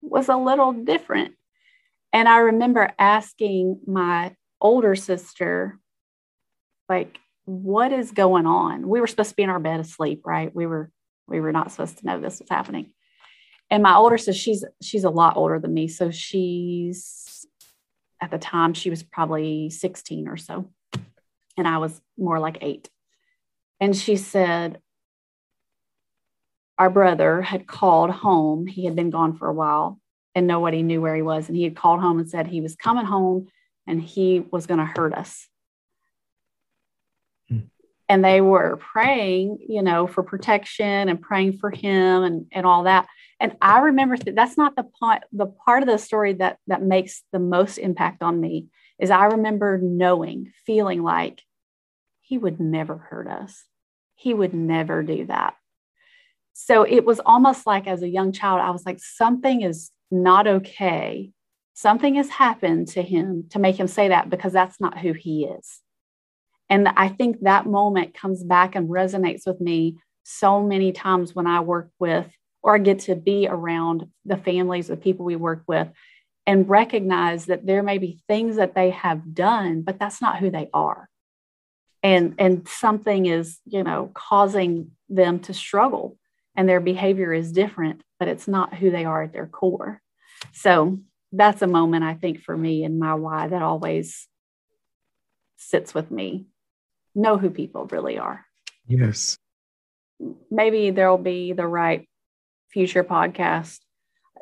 [0.00, 1.34] was a little different.
[2.12, 5.78] And I remember asking my older sister,
[6.88, 8.88] like, what is going on?
[8.88, 10.54] We were supposed to be in our bed asleep, right?
[10.54, 10.90] We were
[11.30, 12.92] we were not supposed to know this was happening.
[13.70, 15.88] And my older sister, she's she's a lot older than me.
[15.88, 17.46] So she's
[18.20, 20.68] at the time she was probably 16 or so
[21.60, 22.88] and I was more like eight.
[23.80, 24.80] And she said,
[26.78, 28.66] Our brother had called home.
[28.66, 30.00] He had been gone for a while
[30.34, 31.48] and nobody knew where he was.
[31.48, 33.48] And he had called home and said he was coming home
[33.86, 35.48] and he was going to hurt us.
[38.10, 42.82] And they were praying, you know, for protection and praying for him and, and all
[42.82, 43.06] that.
[43.38, 46.82] And I remember th- that's not the part, the part of the story that that
[46.82, 48.66] makes the most impact on me
[48.98, 51.40] is I remember knowing, feeling like
[52.20, 53.64] he would never hurt us.
[54.16, 55.54] He would never do that.
[56.52, 60.46] So it was almost like as a young child, I was like, something is not
[60.46, 61.30] okay.
[61.74, 65.44] Something has happened to him to make him say that because that's not who he
[65.44, 65.80] is.
[66.70, 71.46] And I think that moment comes back and resonates with me so many times when
[71.46, 72.26] I work with
[72.62, 75.88] or I get to be around the families, the people we work with,
[76.46, 80.50] and recognize that there may be things that they have done, but that's not who
[80.50, 81.08] they are.
[82.02, 86.16] And and something is you know causing them to struggle
[86.56, 90.00] and their behavior is different but it's not who they are at their core.
[90.52, 91.00] So
[91.32, 94.26] that's a moment i think for me and my why that always
[95.56, 96.46] sits with me
[97.14, 98.44] know who people really are.
[98.86, 99.38] Yes.
[100.50, 102.08] Maybe there'll be the right
[102.72, 103.78] future podcast.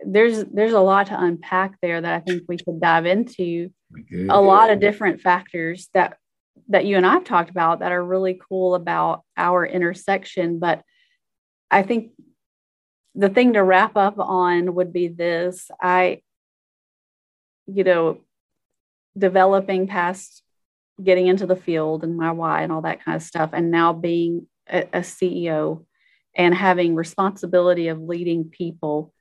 [0.05, 3.71] There's there's a lot to unpack there that i think we could dive into.
[4.29, 6.19] A lot of different factors that
[6.69, 10.59] that you and I've talked about that are really cool about our intersection.
[10.59, 10.83] But
[11.71, 12.13] I think
[13.15, 15.71] the thing to wrap up on would be this.
[15.81, 16.21] I,
[17.67, 18.21] you know,
[19.17, 20.43] developing past
[21.03, 23.93] getting into the field and my why and all that kind of stuff, and now
[23.93, 25.85] being a, a CEO
[26.35, 29.13] and having responsibility of leading people.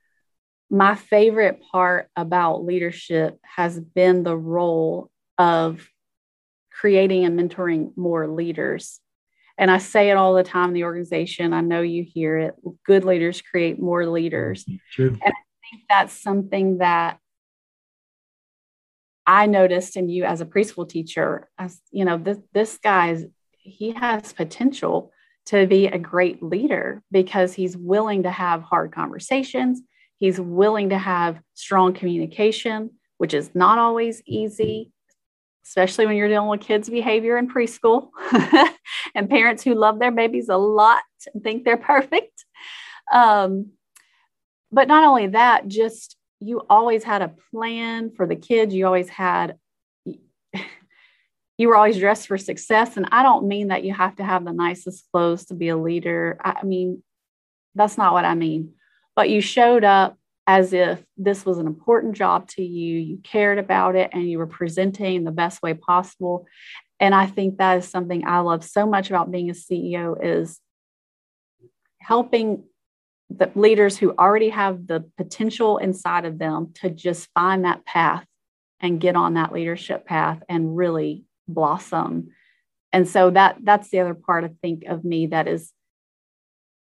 [0.70, 5.88] My favorite part about leadership has been the role of
[6.72, 9.00] creating and mentoring more leaders.
[9.58, 11.54] And I say it all the time in the organization.
[11.54, 12.56] I know you hear it.
[12.86, 14.66] Good leaders create more leaders.
[14.92, 15.08] True.
[15.08, 17.18] And I think that's something that
[19.28, 21.50] I noticed in you as a preschool teacher.
[21.92, 25.12] You know, this this guy's he has potential
[25.48, 29.82] to be a great leader because he's willing to have hard conversations.
[30.16, 34.92] He's willing to have strong communication, which is not always easy
[35.68, 38.10] especially when you're dealing with kids' behavior in preschool
[39.16, 41.04] and parents who love their babies a lot
[41.34, 42.46] and think they're perfect.
[43.12, 43.72] Um,
[44.72, 48.74] but not only that, just you always had a plan for the kids.
[48.74, 49.58] You always had,
[51.58, 52.98] you were always dressed for success.
[52.98, 55.78] And I don't mean that you have to have the nicest clothes to be a
[55.78, 56.38] leader.
[56.44, 57.04] I mean,
[57.76, 58.74] that's not what I mean.
[59.16, 63.58] But you showed up as if this was an important job to you, you cared
[63.60, 66.48] about it, and you were presenting the best way possible.
[67.00, 70.60] And I think that is something I love so much about being a CEO is
[72.00, 72.64] helping
[73.30, 78.26] the leaders who already have the potential inside of them to just find that path
[78.80, 82.30] and get on that leadership path and really blossom
[82.94, 85.72] and so that that's the other part I think of me that is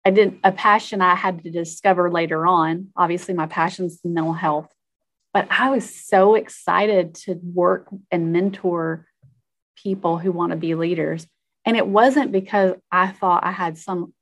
[0.06, 2.88] I didn't a passion I had to discover later on.
[2.96, 4.72] Obviously, my passion is mental health,
[5.34, 9.06] but I was so excited to work and mentor
[9.76, 11.28] people who want to be leaders.
[11.66, 14.14] And it wasn't because I thought I had some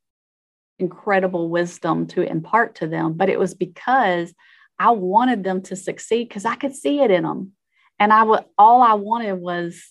[0.79, 4.33] incredible wisdom to impart to them, but it was because
[4.79, 7.53] I wanted them to succeed because I could see it in them.
[7.99, 9.81] And I would all I wanted was,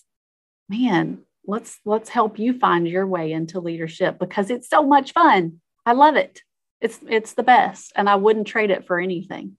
[0.69, 5.59] man, let's let's help you find your way into leadership because it's so much fun.
[5.85, 6.41] I love it.
[6.79, 9.57] It's it's the best, and I wouldn't trade it for anything.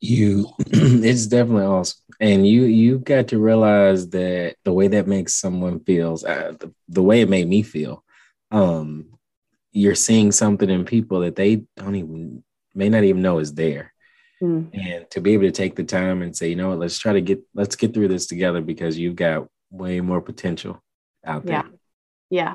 [0.00, 5.34] You, it's definitely awesome, and you you got to realize that the way that makes
[5.34, 8.04] someone feels, uh, the, the way it made me feel.
[8.50, 9.06] Um,
[9.72, 12.42] you're seeing something in people that they don't even
[12.74, 13.92] may not even know is there.
[14.42, 14.70] Mm.
[14.72, 17.12] And to be able to take the time and say, you know what, let's try
[17.12, 20.82] to get let's get through this together because you've got way more potential
[21.24, 21.64] out there.
[22.30, 22.54] Yeah.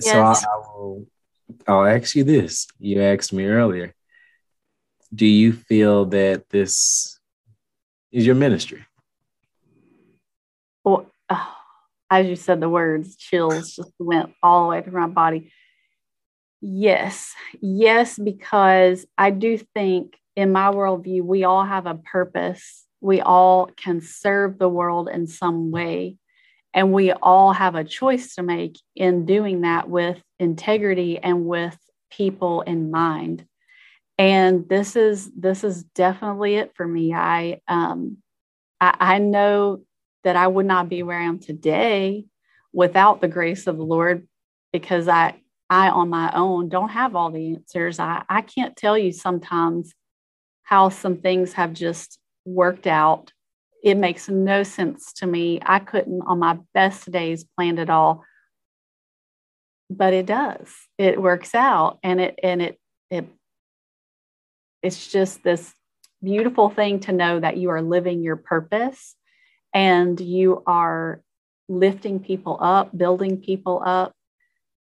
[0.00, 0.44] So yes.
[0.44, 1.06] I, will
[1.66, 2.66] I'll ask you this.
[2.78, 3.94] You asked me earlier.
[5.14, 7.18] Do you feel that this
[8.10, 8.84] is your ministry?
[10.84, 11.54] Well, oh,
[12.10, 15.52] as you said the words, chills just went all the way through my body.
[16.64, 22.86] Yes, yes, because I do think in my worldview, we all have a purpose.
[23.00, 26.18] We all can serve the world in some way.
[26.72, 31.76] And we all have a choice to make in doing that with integrity and with
[32.12, 33.44] people in mind.
[34.16, 37.12] And this is this is definitely it for me.
[37.12, 38.18] I um
[38.80, 39.82] I, I know
[40.24, 42.26] that I would not be where I am today
[42.72, 44.28] without the grace of the Lord
[44.72, 45.41] because I
[45.72, 47.98] I, on my own, don't have all the answers.
[47.98, 49.94] I, I can't tell you sometimes
[50.64, 53.32] how some things have just worked out.
[53.82, 55.60] It makes no sense to me.
[55.64, 58.22] I couldn't, on my best days, plan it all,
[59.88, 60.68] but it does.
[60.98, 62.78] It works out, and it and it
[63.10, 63.24] it
[64.82, 65.72] it's just this
[66.22, 69.16] beautiful thing to know that you are living your purpose
[69.72, 71.22] and you are
[71.70, 74.12] lifting people up, building people up,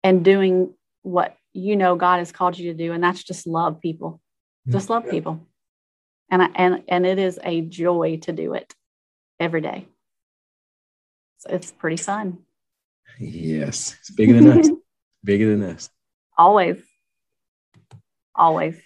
[0.03, 0.73] and doing
[1.03, 4.21] what you know God has called you to do, and that's just love people,
[4.67, 4.71] mm.
[4.71, 5.45] just love people,
[6.29, 8.73] and I, and and it is a joy to do it
[9.39, 9.87] every day.
[11.39, 12.39] So it's pretty fun.
[13.19, 14.69] Yes, it's bigger than us.
[15.23, 15.89] Bigger than us.
[16.37, 16.77] Always.
[18.33, 18.79] Always.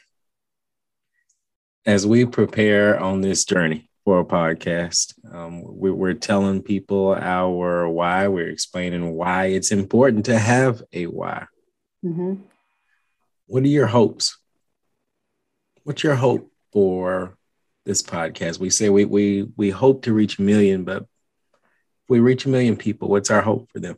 [1.86, 5.14] As we prepare on this journey, for a podcast.
[5.34, 8.28] Um, we, we're telling people our why.
[8.28, 11.46] We're explaining why it's important to have a why.
[12.04, 12.42] Mm-hmm.
[13.48, 14.38] What are your hopes?
[15.84, 17.38] What's your hope for
[17.86, 18.60] this podcast?
[18.60, 22.50] We say we we we hope to reach a million, but if we reach a
[22.50, 23.98] million people, what's our hope for them?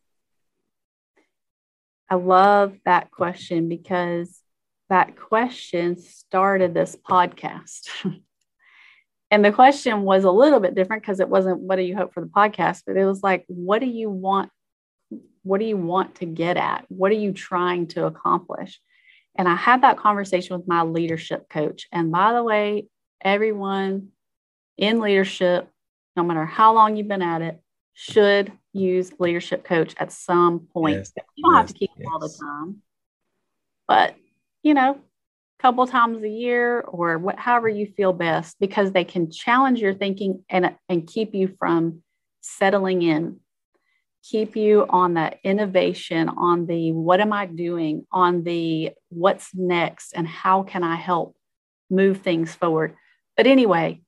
[2.09, 4.39] I love that question because
[4.89, 7.87] that question started this podcast.
[9.33, 12.13] and the question was a little bit different because it wasn't what do you hope
[12.13, 14.51] for the podcast but it was like what do you want
[15.41, 18.79] what do you want to get at what are you trying to accomplish
[19.35, 22.85] and i had that conversation with my leadership coach and by the way
[23.23, 24.09] everyone
[24.77, 25.67] in leadership
[26.15, 27.59] no matter how long you've been at it
[27.95, 31.11] should use leadership coach at some point yes.
[31.35, 31.59] you don't yes.
[31.59, 32.05] have to keep yes.
[32.05, 32.81] it all the time
[33.87, 34.15] but
[34.61, 34.99] you know
[35.63, 39.93] couple times a year or what, however you feel best because they can challenge your
[39.93, 42.03] thinking and, and keep you from
[42.41, 43.39] settling in.
[44.29, 50.13] Keep you on the innovation on the what am i doing on the what's next
[50.13, 51.35] and how can i help
[51.89, 52.95] move things forward.
[53.35, 54.01] But anyway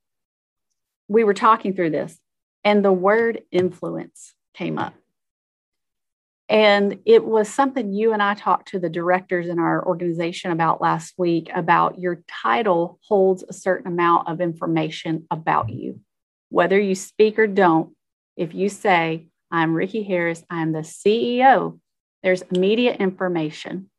[1.08, 2.18] we were talking through this
[2.64, 4.94] and the word influence came up
[6.48, 10.80] and it was something you and I talked to the directors in our organization about
[10.80, 16.00] last week about your title holds a certain amount of information about you.
[16.50, 17.96] Whether you speak or don't,
[18.38, 21.80] if you say, I'm Ricky Harris, I'm the CEO,
[22.22, 23.90] there's immediate information.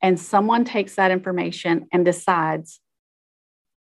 [0.00, 2.80] And someone takes that information and decides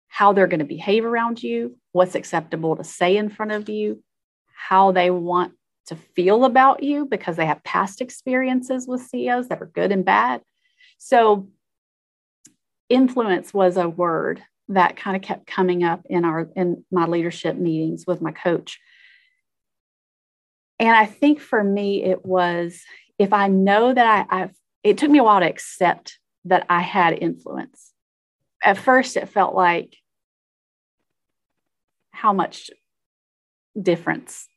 [0.10, 4.04] how they're going to behave around you, what's acceptable to say in front of you,
[4.54, 5.54] how they want
[5.88, 10.06] to feel about you because they have past experiences with CEOs that are good and
[10.06, 10.42] bad.
[10.98, 11.50] So,
[12.90, 17.56] influence was a word that kind of kept coming up in our in my leadership
[17.56, 18.80] meetings with my coach.
[20.80, 22.82] And I think for me, it was
[23.20, 26.82] if I know that I, I've, it took me a while to accept that I
[26.82, 27.92] had influence.
[28.64, 29.96] At first, it felt like
[32.12, 32.70] how much
[33.80, 34.48] difference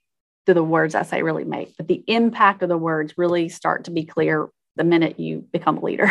[0.47, 3.85] do the words I say really make, but the impact of the words really start
[3.85, 6.11] to be clear the minute you become a leader.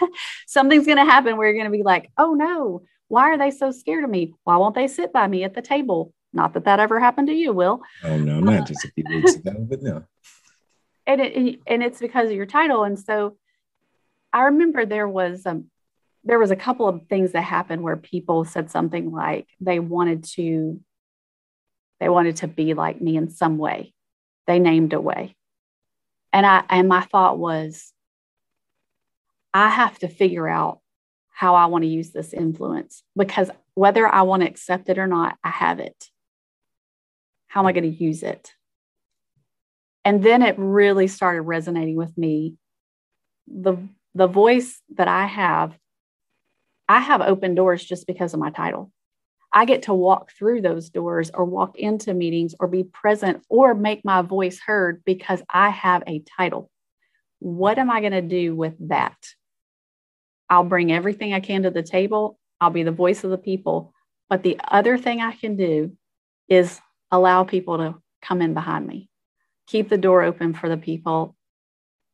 [0.46, 3.50] Something's going to happen where you're going to be like, oh no, why are they
[3.50, 4.34] so scared of me?
[4.44, 6.12] Why won't they sit by me at the table?
[6.32, 7.82] Not that that ever happened to you, Will.
[8.02, 10.04] Oh no, not uh, just a few weeks ago, but no.
[11.06, 12.84] And it, and it's because of your title.
[12.84, 13.36] And so
[14.32, 15.70] I remember there was um
[16.24, 20.24] there was a couple of things that happened where people said something like they wanted
[20.24, 20.80] to
[22.00, 23.92] they wanted to be like me in some way.
[24.46, 25.36] They named a way.
[26.32, 27.92] And I and my thought was
[29.54, 30.80] I have to figure out
[31.30, 35.06] how I want to use this influence because whether I want to accept it or
[35.06, 36.10] not, I have it.
[37.46, 38.52] How am I going to use it?
[40.04, 42.56] And then it really started resonating with me.
[43.48, 43.76] The,
[44.14, 45.76] the voice that I have,
[46.88, 48.90] I have open doors just because of my title.
[49.56, 53.72] I get to walk through those doors or walk into meetings or be present or
[53.72, 56.70] make my voice heard because I have a title.
[57.38, 59.16] What am I going to do with that?
[60.50, 62.38] I'll bring everything I can to the table.
[62.60, 63.94] I'll be the voice of the people.
[64.28, 65.96] But the other thing I can do
[66.50, 66.78] is
[67.10, 69.08] allow people to come in behind me,
[69.66, 71.34] keep the door open for the people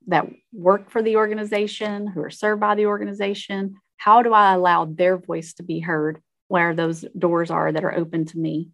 [0.06, 3.80] that work for the organization, who are served by the organization.
[3.96, 6.22] How do I allow their voice to be heard
[6.52, 8.68] where those doors are that are open to me?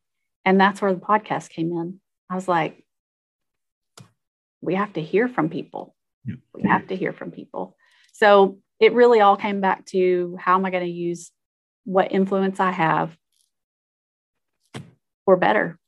[0.44, 2.00] And that's where the podcast came in.
[2.28, 2.84] I was like,
[4.60, 5.94] we have to hear from people.
[6.52, 7.76] We have to hear from people.
[8.12, 11.30] So it really all came back to how am I going to use
[11.84, 13.16] what influence I have
[15.24, 15.78] for better,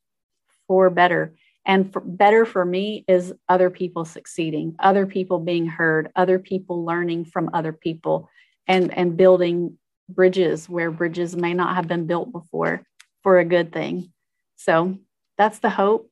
[0.69, 1.35] for better.
[1.67, 6.85] And for better for me is other people succeeding, other people being heard, other people
[6.85, 8.31] learning from other people,
[8.69, 9.77] and, and building
[10.15, 12.83] bridges where bridges may not have been built before
[13.23, 14.13] for a good thing.
[14.57, 14.99] So
[15.39, 16.11] that's the hope.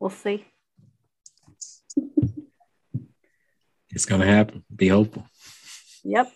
[0.00, 0.44] We'll see.
[3.90, 4.64] It's going to happen.
[4.74, 5.26] Be hopeful.
[6.04, 6.32] Yep.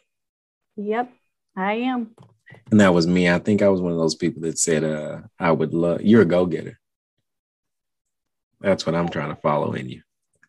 [0.77, 1.13] Yep.
[1.57, 2.15] I am.
[2.71, 3.31] And that was me.
[3.31, 6.23] I think I was one of those people that said, uh, I would love, you're
[6.23, 6.79] a go getter.
[8.61, 10.03] That's what I'm trying to follow in you.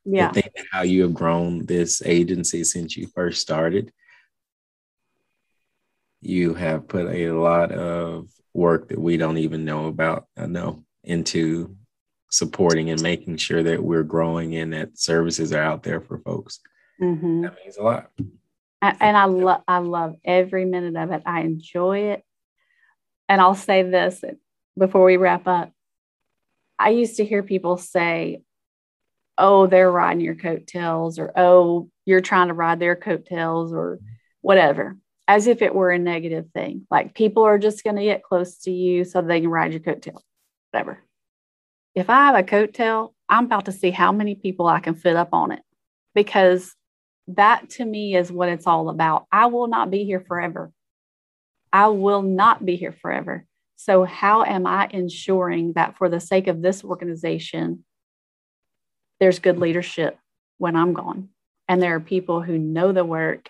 [0.06, 0.30] Yeah.
[0.30, 3.92] I think how you have grown this agency since you first started.
[6.24, 10.84] You have put a lot of work that we don't even know about, I know,
[11.04, 11.76] into
[12.30, 16.60] supporting and making sure that we're growing and that services are out there for folks.
[17.02, 17.42] Mm-hmm.
[17.42, 18.10] That means a lot.
[18.82, 21.24] I, and I love I love every minute of it.
[21.26, 22.24] I enjoy it.
[23.30, 24.24] And I'll say this
[24.78, 25.72] before we wrap up.
[26.80, 28.42] I used to hear people say,
[29.38, 34.00] "Oh, they're riding your coattails," or "Oh, you're trying to ride their coattails," or
[34.42, 34.98] whatever,
[35.28, 36.86] as if it were a negative thing.
[36.92, 39.82] Like people are just going to get close to you so they can ride your
[39.82, 40.20] coattail,
[40.72, 41.00] whatever.
[41.96, 45.16] If I have a coattail, I'm about to see how many people I can fit
[45.16, 45.62] up on it
[46.14, 46.76] because
[47.28, 49.26] that to me is what it's all about.
[49.32, 50.72] I will not be here forever.
[51.72, 53.46] I will not be here forever.
[53.76, 57.84] So, how am I ensuring that for the sake of this organization,
[59.20, 60.18] there's good leadership
[60.58, 61.30] when I'm gone?
[61.68, 63.50] And there are people who know the work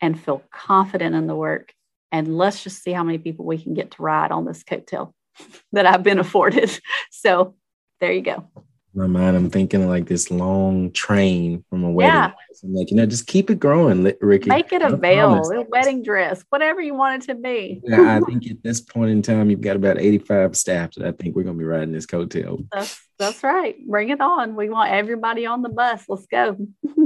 [0.00, 1.72] and feel confident in the work.
[2.12, 5.12] And let's just see how many people we can get to ride on this coattail
[5.72, 6.78] that I've been afforded.
[7.10, 7.56] So,
[7.98, 8.48] there you go
[8.96, 12.14] my mind, I'm thinking like this long train from a wedding.
[12.14, 12.32] Yeah.
[12.64, 14.48] I'm like, you know, just keep it growing, Ricky.
[14.48, 17.82] Make it a veil, a wedding dress, whatever you want it to be.
[17.84, 21.12] yeah, I think at this point in time, you've got about 85 staff that I
[21.12, 22.66] think we're going to be riding this coattail.
[22.72, 23.76] That's, that's right.
[23.86, 24.56] Bring it on.
[24.56, 26.04] We want everybody on the bus.
[26.08, 26.56] Let's go.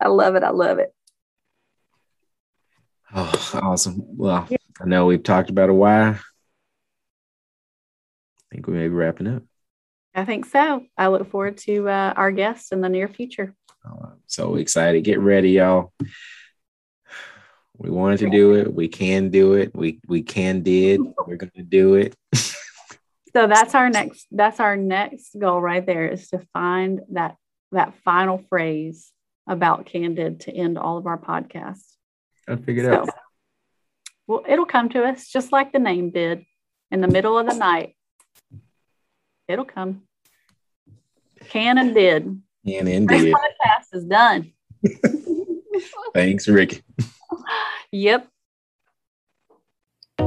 [0.00, 0.42] I love it.
[0.42, 0.94] I love it.
[3.14, 4.02] Oh, awesome.
[4.16, 4.58] Well, yeah.
[4.80, 6.10] I know we've talked about a why.
[6.10, 6.18] I
[8.50, 9.42] think we may be wrapping up.
[10.14, 10.84] I think so.
[10.96, 13.54] I look forward to uh, our guests in the near future.
[13.86, 15.04] Oh, I'm so excited.
[15.04, 15.92] Get ready, y'all.
[17.76, 18.72] We wanted to do it.
[18.72, 19.74] We can do it.
[19.74, 21.00] We we can did.
[21.26, 22.14] We're gonna do it.
[22.34, 27.36] so that's our next that's our next goal right there is to find that
[27.72, 29.10] that final phrase
[29.46, 31.96] about candid to end all of our podcasts.
[32.50, 33.08] I figured so, out.
[34.26, 36.44] Well, it'll come to us just like the name did
[36.90, 37.96] in the middle of the night.
[39.48, 40.02] It'll come.
[41.48, 42.40] Can and did.
[42.66, 43.26] Can and did.
[43.26, 44.52] This podcast is done.
[46.14, 46.82] Thanks, Ricky.
[47.92, 48.28] Yep.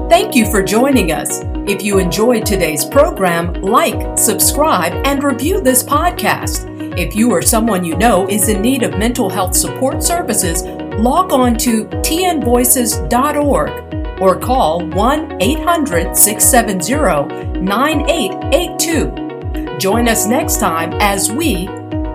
[0.10, 1.42] Thank you for joining us.
[1.68, 6.70] If you enjoyed today's program, like, subscribe, and review this podcast.
[7.00, 10.64] If you or someone you know is in need of mental health support services,
[10.98, 19.78] log on to tnvoices.org or call 1 800 670 9882.
[19.78, 21.66] Join us next time as we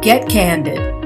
[0.01, 0.98] get candid.